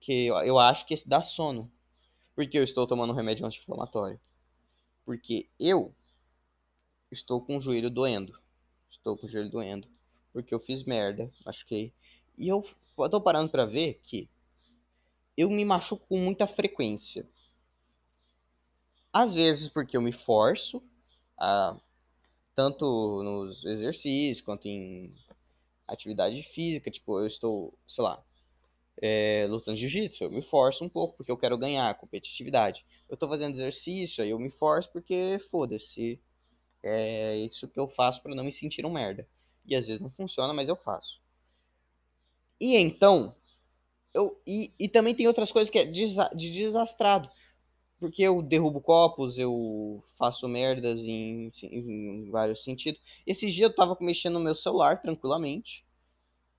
Que 0.00 0.26
eu, 0.26 0.36
eu 0.36 0.58
acho 0.58 0.86
que 0.86 0.94
esse 0.94 1.06
dá 1.06 1.22
sono. 1.22 1.70
Por 2.34 2.48
que 2.48 2.56
eu 2.58 2.64
estou 2.64 2.86
tomando 2.86 3.12
um 3.12 3.16
remédio 3.16 3.44
anti-inflamatório? 3.44 4.18
Porque 5.04 5.48
eu 5.60 5.94
estou 7.16 7.40
com 7.40 7.56
o 7.56 7.60
joelho 7.60 7.90
doendo. 7.90 8.38
Estou 8.90 9.16
com 9.16 9.26
o 9.26 9.28
joelho 9.28 9.50
doendo. 9.50 9.88
Porque 10.32 10.54
eu 10.54 10.60
fiz 10.60 10.84
merda, 10.84 11.30
machuquei. 11.44 11.92
E 12.38 12.48
eu, 12.48 12.64
tô 13.10 13.20
parando 13.20 13.50
pra 13.50 13.64
ver 13.64 14.00
que 14.02 14.28
eu 15.36 15.50
me 15.50 15.64
machuco 15.64 16.06
com 16.06 16.18
muita 16.18 16.46
frequência. 16.46 17.26
Às 19.12 19.32
vezes 19.34 19.68
porque 19.68 19.96
eu 19.96 20.02
me 20.02 20.12
forço, 20.12 20.82
a, 21.38 21.76
tanto 22.54 23.22
nos 23.22 23.64
exercícios 23.64 24.44
quanto 24.44 24.66
em 24.66 25.12
atividade 25.88 26.42
física. 26.42 26.90
Tipo, 26.90 27.20
eu 27.20 27.26
estou, 27.26 27.72
sei 27.88 28.04
lá, 28.04 28.22
é, 29.00 29.46
lutando 29.48 29.76
jiu-jitsu, 29.76 30.24
eu 30.24 30.30
me 30.30 30.42
forço 30.42 30.84
um 30.84 30.88
pouco 30.88 31.16
porque 31.16 31.30
eu 31.30 31.36
quero 31.36 31.58
ganhar 31.58 31.94
competitividade. 31.98 32.84
Eu 33.08 33.16
tô 33.16 33.28
fazendo 33.28 33.54
exercício, 33.54 34.22
aí 34.22 34.30
eu 34.30 34.38
me 34.38 34.50
forço 34.50 34.90
porque 34.90 35.38
foda-se. 35.50 36.20
É 36.88 37.36
isso 37.38 37.68
que 37.68 37.78
eu 37.80 37.88
faço 37.88 38.22
pra 38.22 38.34
não 38.34 38.44
me 38.44 38.52
sentir 38.52 38.86
um 38.86 38.92
merda. 38.92 39.28
E 39.66 39.74
às 39.76 39.86
vezes 39.86 40.00
não 40.00 40.10
funciona, 40.10 40.54
mas 40.54 40.68
eu 40.68 40.76
faço. 40.76 41.20
E 42.60 42.76
então, 42.76 43.34
eu 44.14 44.40
e, 44.46 44.72
e 44.78 44.88
também 44.88 45.14
tem 45.14 45.28
outras 45.28 45.52
coisas 45.52 45.70
que 45.70 45.78
é 45.80 45.86
desa- 45.86 46.30
de 46.34 46.52
desastrado. 46.52 47.30
Porque 48.00 48.22
eu 48.22 48.42
derrubo 48.42 48.80
copos, 48.80 49.38
eu 49.38 50.04
faço 50.18 50.48
merdas 50.48 51.00
em, 51.00 51.52
em 51.62 52.30
vários 52.30 52.64
sentidos. 52.64 53.00
Esse 53.26 53.50
dia 53.52 53.66
eu 53.66 53.74
tava 53.74 53.96
mexendo 54.00 54.34
no 54.34 54.40
meu 54.40 54.54
celular 54.54 55.02
tranquilamente. 55.02 55.84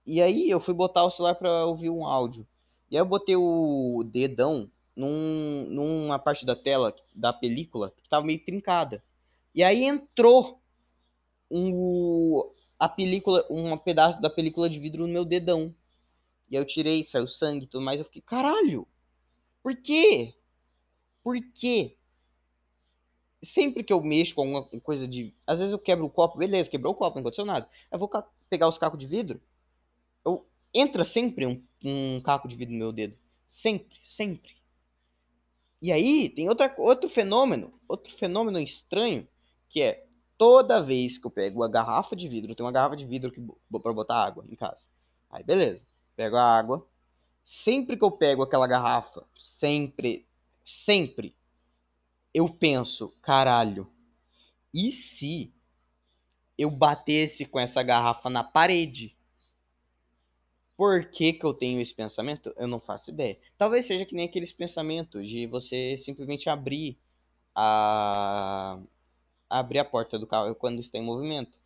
E 0.06 0.22
aí 0.22 0.50
eu 0.50 0.60
fui 0.60 0.74
botar 0.74 1.04
o 1.06 1.12
celular 1.12 1.36
pra 1.36 1.66
ouvir 1.66 1.90
um 1.90 2.06
áudio. 2.06 2.48
E 2.92 2.98
aí 2.98 3.02
eu 3.02 3.06
botei 3.06 3.36
o 3.38 4.04
dedão 4.12 4.70
num, 4.96 5.68
numa 5.70 6.20
parte 6.20 6.46
da 6.46 6.56
tela, 6.56 6.96
da 7.16 7.34
película, 7.34 7.94
que 8.04 8.10
tava 8.10 8.26
meio 8.26 8.44
trincada. 8.46 9.04
E 9.58 9.64
aí 9.64 9.86
entrou 9.86 10.62
um, 11.50 12.48
a 12.78 12.88
película, 12.88 13.44
um 13.50 13.76
pedaço 13.76 14.22
da 14.22 14.30
película 14.30 14.70
de 14.70 14.80
vidro 14.80 15.08
no 15.08 15.12
meu 15.12 15.26
dedão. 15.26 15.74
E 16.48 16.56
aí 16.56 16.62
eu 16.62 16.68
tirei, 16.68 17.04
saiu 17.04 17.28
sangue 17.28 17.66
e 17.66 17.68
tudo 17.68 17.84
mais. 17.84 18.00
Eu 18.00 18.06
fiquei, 18.06 18.22
caralho, 18.22 18.88
por 19.64 19.76
quê? 19.76 20.36
Por 21.24 21.36
quê? 21.56 21.98
Sempre 23.42 23.84
que 23.84 23.92
eu 23.92 24.00
mexo 24.00 24.36
com 24.36 24.42
alguma 24.42 24.82
coisa 24.82 25.08
de. 25.08 25.34
Às 25.48 25.58
vezes 25.58 25.74
eu 25.74 25.80
quebro 25.80 26.06
o 26.06 26.10
copo, 26.12 26.38
beleza, 26.38 26.70
quebrou 26.70 26.94
o 26.94 26.96
copo, 26.96 27.16
não 27.16 27.22
aconteceu 27.22 27.44
nada. 27.44 27.68
Eu 27.92 27.98
vou 27.98 28.12
pegar 28.52 28.68
os 28.68 28.78
cacos 28.78 29.00
de 29.00 29.08
vidro, 29.08 29.42
eu... 30.24 30.46
entra 30.72 31.04
sempre 31.04 31.48
um, 31.48 31.64
um 31.84 32.22
caco 32.22 32.48
de 32.48 32.56
vidro 32.56 32.74
no 32.74 32.80
meu 32.80 32.92
dedo. 32.92 33.18
Sempre, 33.50 33.98
sempre. 34.06 34.56
E 35.82 35.92
aí 35.92 36.30
tem 36.30 36.48
outra, 36.48 36.76
outro 36.78 37.10
fenômeno, 37.10 37.74
outro 37.88 38.16
fenômeno 38.16 38.60
estranho, 38.60 39.28
que 39.70 39.82
é 39.82 40.06
toda 40.38 40.82
vez 40.82 41.18
que 41.18 41.26
eu 41.26 41.32
pego 41.32 41.64
a 41.64 41.68
garrafa 41.68 42.16
de 42.16 42.28
vidro, 42.28 42.56
tenho 42.56 42.66
uma 42.66 42.74
garrafa 42.74 42.96
de 42.96 43.06
vidro 43.06 43.32
que, 43.32 43.42
pra 43.80 43.94
botar 43.94 44.24
água 44.24 44.46
em 44.48 44.56
casa. 44.56 44.86
Aí 45.30 45.44
beleza, 45.44 45.84
pego 46.16 46.36
a 46.36 46.44
água. 46.44 46.88
Sempre 47.44 47.96
que 47.96 48.04
eu 48.04 48.12
pego 48.12 48.44
aquela 48.44 48.68
garrafa, 48.68 49.26
sempre, 49.38 50.28
sempre, 50.66 51.34
eu 52.34 52.50
penso, 52.50 53.14
caralho, 53.22 53.90
e 54.74 54.92
se 54.92 55.54
eu 56.58 56.70
batesse 56.70 57.46
com 57.46 57.60
essa 57.60 57.82
garrafa 57.84 58.30
na 58.30 58.44
parede? 58.44 59.16
Por 60.76 61.06
que, 61.06 61.34
que 61.34 61.46
eu 61.46 61.54
tenho 61.54 61.82
esse 61.82 61.94
pensamento? 61.94 62.54
Eu 62.56 62.68
não 62.68 62.80
faço 62.80 63.10
ideia. 63.10 63.40
Talvez 63.58 63.86
seja 63.86 64.06
que 64.06 64.14
nem 64.14 64.26
aqueles 64.26 64.52
pensamentos 64.52 65.28
de 65.28 65.48
você 65.48 65.98
simplesmente 65.98 66.50
abrir 66.50 67.00
a 67.56 68.80
abrir 69.50 69.80
a 69.80 69.86
porta 69.86 70.20
do 70.20 70.28
carro 70.28 70.54
quando 70.56 70.80
está 70.82 70.98
em 70.98 71.04
movimento. 71.04 71.58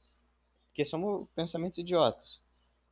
Porque 0.68 0.86
são 0.86 1.28
pensamentos 1.36 1.80
idiotas. 1.80 2.40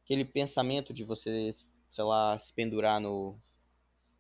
Aquele 0.06 0.26
pensamento 0.26 0.94
de 0.94 1.04
você, 1.04 1.54
sei 1.92 2.04
lá, 2.06 2.40
se 2.40 2.54
pendurar 2.54 3.00
no 3.02 3.38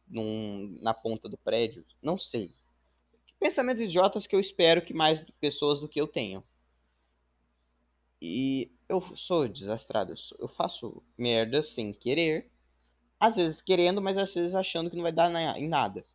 num- 0.07 0.77
na 0.81 0.93
ponta 0.93 1.29
do 1.29 1.37
prédio. 1.37 1.85
Não 2.01 2.17
sei. 2.17 2.51
Pensamentos 3.39 3.81
idiotas 3.83 4.27
que 4.27 4.35
eu 4.35 4.39
espero 4.41 4.83
que 4.83 4.93
mais 4.93 5.21
pessoas 5.41 5.79
do 5.81 5.89
que 5.89 6.01
eu 6.01 6.07
tenham. 6.07 6.43
E 8.21 8.71
eu 8.87 9.01
sou 9.17 9.45
desastrado. 9.49 10.13
Eu, 10.13 10.17
sou- 10.17 10.37
eu 10.39 10.47
faço 10.47 11.03
merda 11.17 11.61
sem 11.61 11.91
querer. 11.93 12.49
Às 13.19 13.35
vezes 13.37 13.61
querendo, 13.61 14.01
mas 14.01 14.17
às 14.17 14.33
vezes 14.33 14.55
achando 14.55 14.89
que 14.89 14.95
não 14.97 15.03
vai 15.03 15.13
dar 15.13 15.29
na- 15.29 15.59
em 15.59 15.67
nada. 15.69 16.05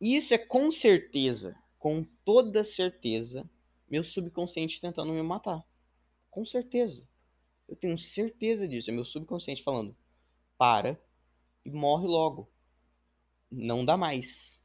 E 0.00 0.16
isso 0.16 0.34
é 0.34 0.38
com 0.38 0.72
certeza, 0.72 1.56
com 1.80 2.04
toda 2.24 2.62
certeza, 2.62 3.48
meu 3.88 4.04
subconsciente 4.04 4.80
tentando 4.80 5.12
me 5.12 5.22
matar. 5.22 5.64
Com 6.30 6.46
certeza. 6.46 7.02
Eu 7.66 7.74
tenho 7.74 7.98
certeza 7.98 8.68
disso. 8.68 8.90
É 8.90 8.92
meu 8.92 9.04
subconsciente 9.04 9.64
falando: 9.64 9.96
para 10.58 11.00
e 11.64 11.70
morre 11.70 12.06
logo. 12.06 12.48
Não 13.50 13.84
dá 13.84 13.96
mais. 13.96 14.60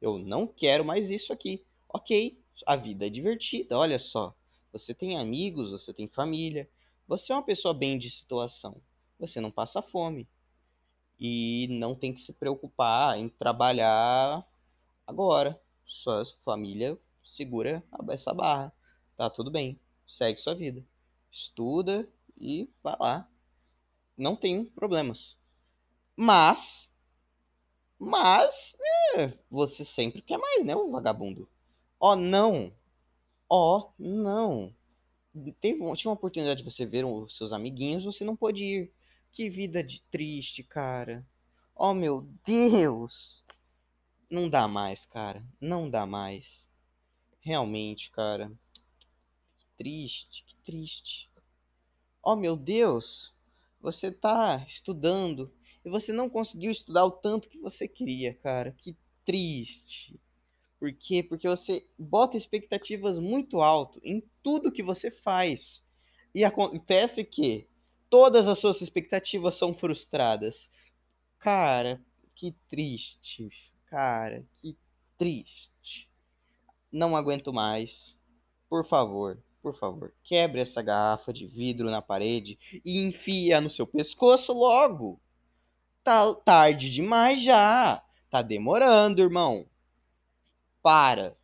Eu 0.00 0.18
não 0.18 0.46
quero 0.46 0.84
mais 0.84 1.10
isso 1.10 1.32
aqui. 1.32 1.64
Ok, 1.88 2.38
a 2.66 2.76
vida 2.76 3.06
é 3.06 3.10
divertida, 3.10 3.78
olha 3.78 3.98
só. 3.98 4.36
Você 4.70 4.92
tem 4.92 5.18
amigos, 5.18 5.70
você 5.70 5.94
tem 5.94 6.06
família, 6.08 6.68
você 7.08 7.32
é 7.32 7.36
uma 7.36 7.42
pessoa 7.42 7.72
bem 7.72 7.98
de 7.98 8.10
situação. 8.10 8.82
Você 9.18 9.40
não 9.40 9.50
passa 9.50 9.80
fome. 9.80 10.28
E 11.18 11.68
não 11.70 11.94
tem 11.94 12.12
que 12.12 12.20
se 12.20 12.32
preocupar 12.34 13.18
em 13.18 13.30
trabalhar 13.30 14.46
agora. 15.06 15.58
Sua 15.86 16.24
família 16.44 16.98
segura 17.22 17.82
essa 18.10 18.32
barra. 18.32 18.72
Tá 19.16 19.30
tudo 19.30 19.50
bem. 19.50 19.78
Segue 20.06 20.40
sua 20.40 20.54
vida. 20.54 20.84
Estuda 21.30 22.08
e 22.38 22.68
vai 22.82 22.96
lá. 22.98 23.28
Não 24.16 24.36
tenho 24.36 24.66
problemas. 24.66 25.36
Mas, 26.16 26.88
mas, 27.98 28.76
é, 29.16 29.32
você 29.50 29.84
sempre 29.84 30.20
quer 30.20 30.38
mais, 30.38 30.64
né, 30.64 30.76
o 30.76 30.90
vagabundo? 30.90 31.48
Oh, 31.98 32.14
não. 32.14 32.72
Oh, 33.48 33.90
não. 33.98 34.74
Teve, 35.60 35.78
tinha 35.96 36.10
uma 36.10 36.14
oportunidade 36.14 36.62
de 36.62 36.70
você 36.70 36.86
ver 36.86 37.04
os 37.04 37.36
seus 37.36 37.52
amiguinhos, 37.52 38.04
você 38.04 38.24
não 38.24 38.36
pôde 38.36 38.64
ir. 38.64 38.92
Que 39.32 39.48
vida 39.48 39.82
de 39.82 40.00
triste, 40.10 40.62
cara. 40.62 41.26
Oh, 41.74 41.92
meu 41.92 42.28
Deus. 42.46 43.43
Não 44.34 44.50
dá 44.50 44.66
mais, 44.66 45.04
cara. 45.04 45.44
Não 45.60 45.88
dá 45.88 46.04
mais. 46.04 46.44
Realmente, 47.40 48.10
cara. 48.10 48.50
Que 49.56 49.66
triste, 49.76 50.44
que 50.44 50.56
triste. 50.64 51.30
Oh, 52.20 52.34
meu 52.34 52.56
Deus. 52.56 53.32
Você 53.80 54.10
tá 54.10 54.66
estudando 54.68 55.54
e 55.84 55.88
você 55.88 56.12
não 56.12 56.28
conseguiu 56.28 56.72
estudar 56.72 57.04
o 57.04 57.12
tanto 57.12 57.48
que 57.48 57.60
você 57.60 57.86
queria, 57.86 58.34
cara. 58.34 58.72
Que 58.72 58.96
triste. 59.24 60.18
Por 60.80 60.92
quê? 60.92 61.22
Porque 61.22 61.48
você 61.48 61.86
bota 61.96 62.36
expectativas 62.36 63.20
muito 63.20 63.60
alto 63.60 64.00
em 64.02 64.20
tudo 64.42 64.72
que 64.72 64.82
você 64.82 65.12
faz. 65.12 65.80
E 66.34 66.42
acontece 66.42 67.22
que 67.22 67.68
todas 68.10 68.48
as 68.48 68.58
suas 68.58 68.80
expectativas 68.80 69.54
são 69.54 69.72
frustradas. 69.72 70.68
Cara, 71.38 72.04
que 72.34 72.50
triste. 72.68 73.73
Cara, 73.94 74.44
que 74.58 74.76
triste. 75.16 76.10
Não 76.90 77.14
aguento 77.14 77.52
mais. 77.52 78.12
Por 78.68 78.84
favor, 78.84 79.40
por 79.62 79.72
favor, 79.72 80.12
quebre 80.24 80.60
essa 80.60 80.82
garrafa 80.82 81.32
de 81.32 81.46
vidro 81.46 81.88
na 81.88 82.02
parede 82.02 82.58
e 82.84 82.98
enfia 82.98 83.60
no 83.60 83.70
seu 83.70 83.86
pescoço 83.86 84.52
logo. 84.52 85.20
Tá 86.02 86.34
tarde 86.34 86.90
demais 86.90 87.40
já. 87.40 88.02
Tá 88.28 88.42
demorando, 88.42 89.22
irmão. 89.22 89.64
Para. 90.82 91.36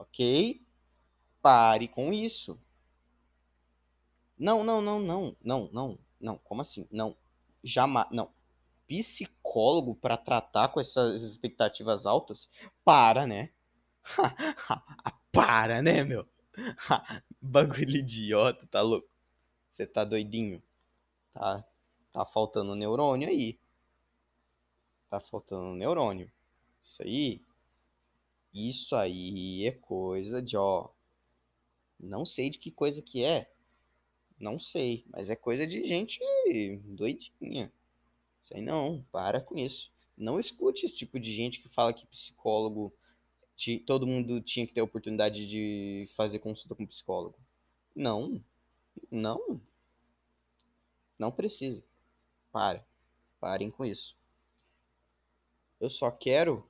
Ok? 0.00 0.60
Pare 1.40 1.86
com 1.86 2.12
isso. 2.12 2.58
Não, 4.36 4.64
não, 4.64 4.80
não, 4.82 4.98
não, 4.98 5.36
não, 5.40 5.70
não, 5.72 5.98
não. 6.20 6.38
Como 6.38 6.62
assim? 6.62 6.84
Não. 6.90 7.16
Jamais. 7.62 8.08
Não. 8.10 8.28
Psicólogo 8.86 9.94
para 9.94 10.16
tratar 10.16 10.68
com 10.68 10.80
essas 10.80 11.22
expectativas 11.22 12.06
altas? 12.06 12.48
Para, 12.84 13.26
né? 13.26 13.50
Para, 15.32 15.82
né, 15.82 16.04
meu? 16.04 16.26
Bagulho 17.40 17.96
idiota, 17.98 18.66
tá 18.68 18.80
louco? 18.80 19.08
Você 19.70 19.86
tá 19.86 20.04
doidinho? 20.04 20.62
Tá, 21.34 21.64
tá 22.12 22.24
faltando 22.24 22.74
neurônio 22.74 23.28
aí. 23.28 23.58
Tá 25.10 25.20
faltando 25.20 25.74
neurônio. 25.74 26.30
Isso 26.82 27.02
aí. 27.02 27.40
Isso 28.54 28.96
aí 28.96 29.66
é 29.66 29.72
coisa 29.72 30.40
de, 30.40 30.56
ó. 30.56 30.88
Não 32.00 32.24
sei 32.24 32.48
de 32.48 32.58
que 32.58 32.70
coisa 32.70 33.02
que 33.02 33.22
é. 33.22 33.50
Não 34.38 34.58
sei, 34.58 35.04
mas 35.08 35.30
é 35.30 35.36
coisa 35.36 35.66
de 35.66 35.86
gente 35.86 36.20
doidinha. 36.84 37.72
Isso 38.46 38.54
aí 38.54 38.62
não, 38.62 39.04
para 39.10 39.40
com 39.40 39.58
isso. 39.58 39.90
Não 40.16 40.38
escute 40.38 40.86
esse 40.86 40.94
tipo 40.94 41.18
de 41.18 41.34
gente 41.34 41.60
que 41.60 41.68
fala 41.68 41.92
que 41.92 42.06
psicólogo 42.06 42.94
todo 43.84 44.06
mundo 44.06 44.40
tinha 44.40 44.64
que 44.64 44.72
ter 44.72 44.78
a 44.78 44.84
oportunidade 44.84 45.48
de 45.48 46.08
fazer 46.14 46.38
consulta 46.38 46.76
com 46.76 46.86
psicólogo. 46.86 47.36
Não. 47.92 48.40
Não. 49.10 49.60
Não 51.18 51.32
precisa. 51.32 51.82
Para. 52.52 52.86
Parem 53.40 53.68
com 53.68 53.84
isso. 53.84 54.16
Eu 55.80 55.90
só 55.90 56.08
quero 56.08 56.64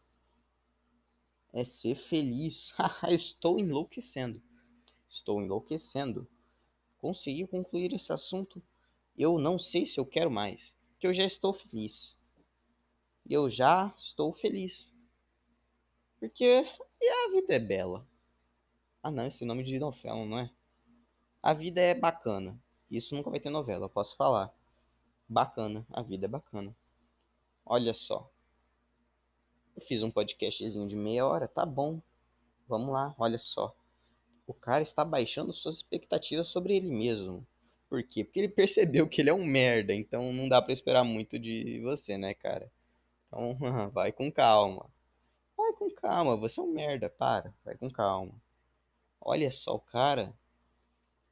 é 1.52 1.62
ser 1.62 1.94
feliz. 1.94 2.72
Estou 3.10 3.58
enlouquecendo. 3.58 4.40
Estou 5.10 5.42
enlouquecendo. 5.42 6.26
Consegui 6.96 7.46
concluir 7.46 7.92
esse 7.92 8.14
assunto. 8.14 8.62
Eu 9.14 9.38
não 9.38 9.58
sei 9.58 9.84
se 9.84 10.00
eu 10.00 10.06
quero 10.06 10.30
mais. 10.30 10.74
Que 10.98 11.06
eu 11.06 11.14
já 11.14 11.24
estou 11.24 11.52
feliz. 11.52 12.16
Eu 13.28 13.50
já 13.50 13.92
estou 13.98 14.32
feliz. 14.32 14.92
Porque 16.18 16.44
a 16.44 17.30
vida 17.30 17.54
é 17.54 17.58
bela. 17.58 18.06
Ah 19.02 19.10
não, 19.10 19.26
esse 19.26 19.44
nome 19.44 19.62
de 19.62 19.78
novela, 19.78 20.24
não 20.24 20.38
é? 20.38 20.50
A 21.42 21.52
vida 21.52 21.80
é 21.80 21.94
bacana. 21.94 22.58
Isso 22.90 23.14
nunca 23.14 23.30
vai 23.30 23.40
ter 23.40 23.50
novela, 23.50 23.84
eu 23.84 23.90
posso 23.90 24.16
falar. 24.16 24.52
Bacana, 25.28 25.86
a 25.92 26.02
vida 26.02 26.26
é 26.26 26.28
bacana. 26.28 26.74
Olha 27.64 27.92
só. 27.94 28.30
Eu 29.76 29.82
fiz 29.82 30.02
um 30.02 30.10
podcastzinho 30.10 30.88
de 30.88 30.96
meia 30.96 31.26
hora, 31.26 31.46
tá 31.46 31.66
bom. 31.66 32.00
Vamos 32.66 32.92
lá, 32.92 33.14
olha 33.18 33.38
só. 33.38 33.76
O 34.46 34.54
cara 34.54 34.82
está 34.82 35.04
baixando 35.04 35.52
suas 35.52 35.76
expectativas 35.76 36.48
sobre 36.48 36.76
ele 36.76 36.90
mesmo. 36.90 37.46
Por 37.88 38.02
quê? 38.02 38.24
Porque 38.24 38.40
ele 38.40 38.48
percebeu 38.48 39.08
que 39.08 39.20
ele 39.20 39.30
é 39.30 39.34
um 39.34 39.44
merda, 39.44 39.94
então 39.94 40.32
não 40.32 40.48
dá 40.48 40.60
para 40.60 40.72
esperar 40.72 41.04
muito 41.04 41.38
de 41.38 41.80
você, 41.80 42.18
né, 42.18 42.34
cara? 42.34 42.70
Então, 43.26 43.56
vai 43.92 44.12
com 44.12 44.30
calma. 44.30 44.90
Vai 45.56 45.72
com 45.74 45.90
calma, 45.90 46.36
você 46.36 46.60
é 46.60 46.62
um 46.62 46.72
merda, 46.72 47.08
para, 47.08 47.54
vai 47.64 47.76
com 47.76 47.90
calma. 47.90 48.34
Olha 49.20 49.50
só, 49.50 49.74
o 49.74 49.80
cara 49.80 50.34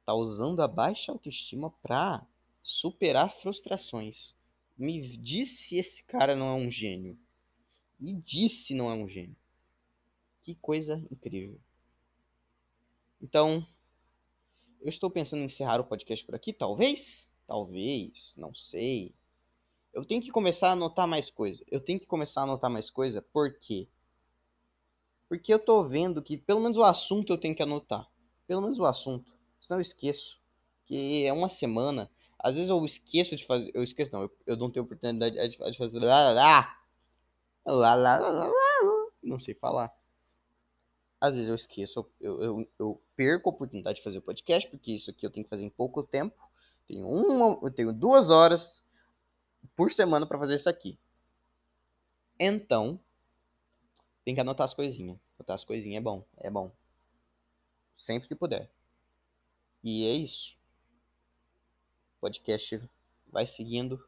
tá 0.05 0.13
usando 0.13 0.61
a 0.61 0.67
baixa 0.67 1.11
autoestima 1.11 1.71
pra 1.81 2.25
superar 2.63 3.33
frustrações. 3.41 4.33
Me 4.77 5.17
disse 5.17 5.77
esse 5.77 6.03
cara 6.03 6.35
não 6.35 6.47
é 6.47 6.53
um 6.53 6.69
gênio. 6.69 7.17
Me 7.99 8.13
disse 8.13 8.73
não 8.73 8.89
é 8.89 8.93
um 8.93 9.07
gênio. 9.07 9.35
Que 10.43 10.55
coisa 10.55 11.01
incrível. 11.11 11.59
Então, 13.21 13.65
eu 14.81 14.89
estou 14.89 15.09
pensando 15.09 15.41
em 15.41 15.45
encerrar 15.45 15.79
o 15.79 15.85
podcast 15.85 16.25
por 16.25 16.35
aqui, 16.35 16.53
talvez? 16.53 17.29
Talvez, 17.47 18.33
não 18.37 18.53
sei. 18.53 19.13
Eu 19.93 20.03
tenho 20.03 20.21
que 20.21 20.31
começar 20.31 20.69
a 20.69 20.73
anotar 20.73 21.07
mais 21.07 21.29
coisa. 21.29 21.63
Eu 21.69 21.79
tenho 21.79 21.99
que 21.99 22.05
começar 22.05 22.41
a 22.41 22.43
anotar 22.43 22.69
mais 22.69 22.89
coisa, 22.89 23.21
por 23.21 23.53
quê? 23.59 23.87
Porque 25.27 25.53
eu 25.53 25.59
tô 25.59 25.83
vendo 25.83 26.21
que 26.21 26.37
pelo 26.37 26.59
menos 26.59 26.77
o 26.77 26.83
assunto 26.83 27.31
eu 27.31 27.37
tenho 27.37 27.55
que 27.55 27.63
anotar. 27.63 28.07
Pelo 28.47 28.61
menos 28.61 28.77
o 28.77 28.85
assunto. 28.85 29.31
Senão 29.59 29.79
eu 29.79 29.81
esqueço. 29.81 30.39
Que 30.85 31.25
é 31.25 31.33
uma 31.33 31.49
semana. 31.49 32.09
Às 32.37 32.55
vezes 32.55 32.69
eu 32.69 32.83
esqueço 32.85 33.35
de 33.35 33.45
fazer. 33.45 33.71
Eu 33.73 33.83
esqueço, 33.83 34.11
não. 34.13 34.23
Eu, 34.23 34.31
eu 34.45 34.57
não 34.57 34.69
tenho 34.69 34.85
oportunidade 34.85 35.35
de 35.35 35.77
fazer. 35.77 35.99
Lá, 35.99 36.31
lá, 36.31 36.77
lá, 37.65 37.95
lá, 37.95 38.17
lá, 38.17 38.29
lá, 38.29 38.51
não 39.23 39.39
sei 39.39 39.55
falar. 39.55 39.91
Às 41.25 41.35
vezes 41.35 41.49
eu 41.49 41.55
esqueço. 41.55 42.05
Eu, 42.19 42.41
eu, 42.41 42.67
eu 42.79 43.01
perco 43.15 43.49
a 43.49 43.53
oportunidade 43.53 43.97
de 43.97 44.03
fazer 44.03 44.17
o 44.17 44.21
podcast. 44.21 44.69
Porque 44.69 44.91
isso 44.91 45.09
aqui 45.09 45.25
eu 45.25 45.31
tenho 45.31 45.43
que 45.43 45.49
fazer 45.49 45.63
em 45.63 45.69
pouco 45.69 46.03
tempo. 46.03 46.41
Tenho 46.87 47.07
uma, 47.07 47.59
eu 47.63 47.71
tenho 47.71 47.91
duas 47.91 48.29
horas 48.29 48.83
por 49.75 49.91
semana 49.91 50.25
para 50.25 50.39
fazer 50.39 50.55
isso 50.55 50.69
aqui. 50.69 50.99
Então, 52.39 52.99
tem 54.23 54.35
que 54.35 54.41
anotar 54.41 54.65
as 54.65 54.73
coisinhas. 54.73 55.17
Anotar 55.37 55.55
as 55.55 55.63
coisinhas 55.63 56.01
é 56.01 56.03
bom, 56.03 56.25
é 56.37 56.49
bom. 56.49 56.71
Sempre 57.97 58.27
que 58.27 58.35
puder. 58.35 58.69
E 59.83 60.05
é 60.05 60.13
isso. 60.13 60.55
O 62.17 62.21
podcast 62.21 62.81
vai 63.27 63.45
seguindo. 63.45 64.03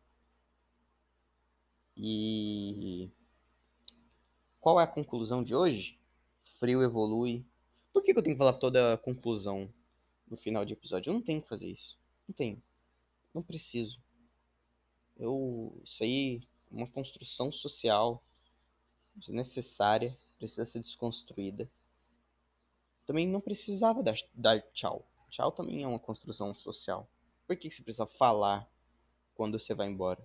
E 1.95 3.09
qual 4.59 4.79
é 4.79 4.83
a 4.83 4.87
conclusão 4.87 5.43
de 5.43 5.55
hoje? 5.55 5.97
Frio 6.59 6.83
evolui. 6.83 7.45
Por 7.93 8.03
que, 8.03 8.13
que 8.13 8.19
eu 8.19 8.23
tenho 8.23 8.35
que 8.35 8.39
falar 8.39 8.53
toda 8.53 8.93
a 8.93 8.97
conclusão 8.97 9.71
no 10.29 10.37
final 10.37 10.65
de 10.65 10.73
episódio? 10.73 11.09
Eu 11.09 11.13
não 11.13 11.21
tenho 11.21 11.41
que 11.41 11.47
fazer 11.47 11.67
isso. 11.67 11.97
Não 12.27 12.35
tenho. 12.35 12.61
Não 13.33 13.41
preciso. 13.41 13.99
Eu. 15.17 15.79
Isso 15.83 16.03
aí 16.03 16.41
é 16.71 16.75
uma 16.75 16.87
construção 16.87 17.51
social 17.51 18.23
desnecessária, 19.15 20.15
precisa 20.37 20.65
ser 20.65 20.79
desconstruída. 20.79 21.69
Também 23.05 23.27
não 23.27 23.41
precisava 23.41 24.03
dar, 24.03 24.15
dar 24.33 24.61
tchau. 24.73 25.07
Tchau 25.29 25.51
também 25.51 25.83
é 25.83 25.87
uma 25.87 25.99
construção 25.99 26.53
social. 26.53 27.09
Por 27.45 27.55
que 27.55 27.69
você 27.69 27.81
precisa 27.81 28.05
falar 28.05 28.69
quando 29.33 29.59
você 29.59 29.73
vai 29.73 29.87
embora? 29.87 30.21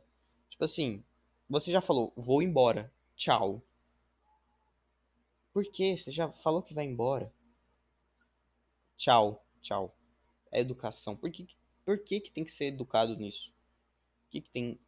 Tipo 0.50 0.64
assim, 0.64 1.02
você 1.48 1.70
já 1.70 1.80
falou, 1.80 2.12
vou 2.16 2.42
embora, 2.42 2.92
tchau. 3.16 3.62
Por 5.52 5.64
que? 5.64 5.96
Você 5.96 6.10
já 6.10 6.30
falou 6.30 6.62
que 6.62 6.74
vai 6.74 6.84
embora. 6.84 7.32
Tchau, 8.96 9.44
tchau. 9.60 9.94
É 10.50 10.60
educação. 10.60 11.16
Por 11.16 11.30
que, 11.30 11.46
por 11.84 11.98
que, 11.98 12.20
que 12.20 12.30
tem 12.30 12.44
que 12.44 12.52
ser 12.52 12.66
educado 12.66 13.16
nisso? 13.16 13.50
O 14.26 14.30
que, 14.30 14.40
que 14.40 14.50
tem 14.50 14.78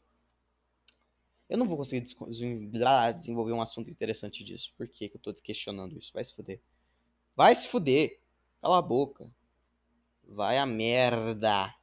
eu 1.48 1.58
não 1.58 1.66
vou 1.66 1.76
conseguir 1.76 2.00
desenvolver 2.00 3.52
um 3.52 3.60
assunto 3.60 3.90
interessante 3.90 4.42
disso. 4.42 4.72
Por 4.76 4.88
que, 4.88 5.08
que 5.08 5.16
eu 5.16 5.20
tô 5.20 5.32
questionando 5.34 5.96
isso? 5.96 6.12
Vai 6.12 6.24
se 6.24 6.34
fuder. 6.34 6.60
Vai 7.36 7.54
se 7.54 7.68
fuder. 7.68 8.18
Cala 8.60 8.78
a 8.78 8.82
boca. 8.82 9.30
Vai 10.26 10.58
a 10.58 10.64
merda. 10.64 11.74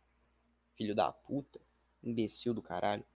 Filho 0.76 0.96
da 0.96 1.12
puta. 1.12 1.60
Imbecil 2.04 2.54
do 2.54 2.62
caralho. 2.62 3.06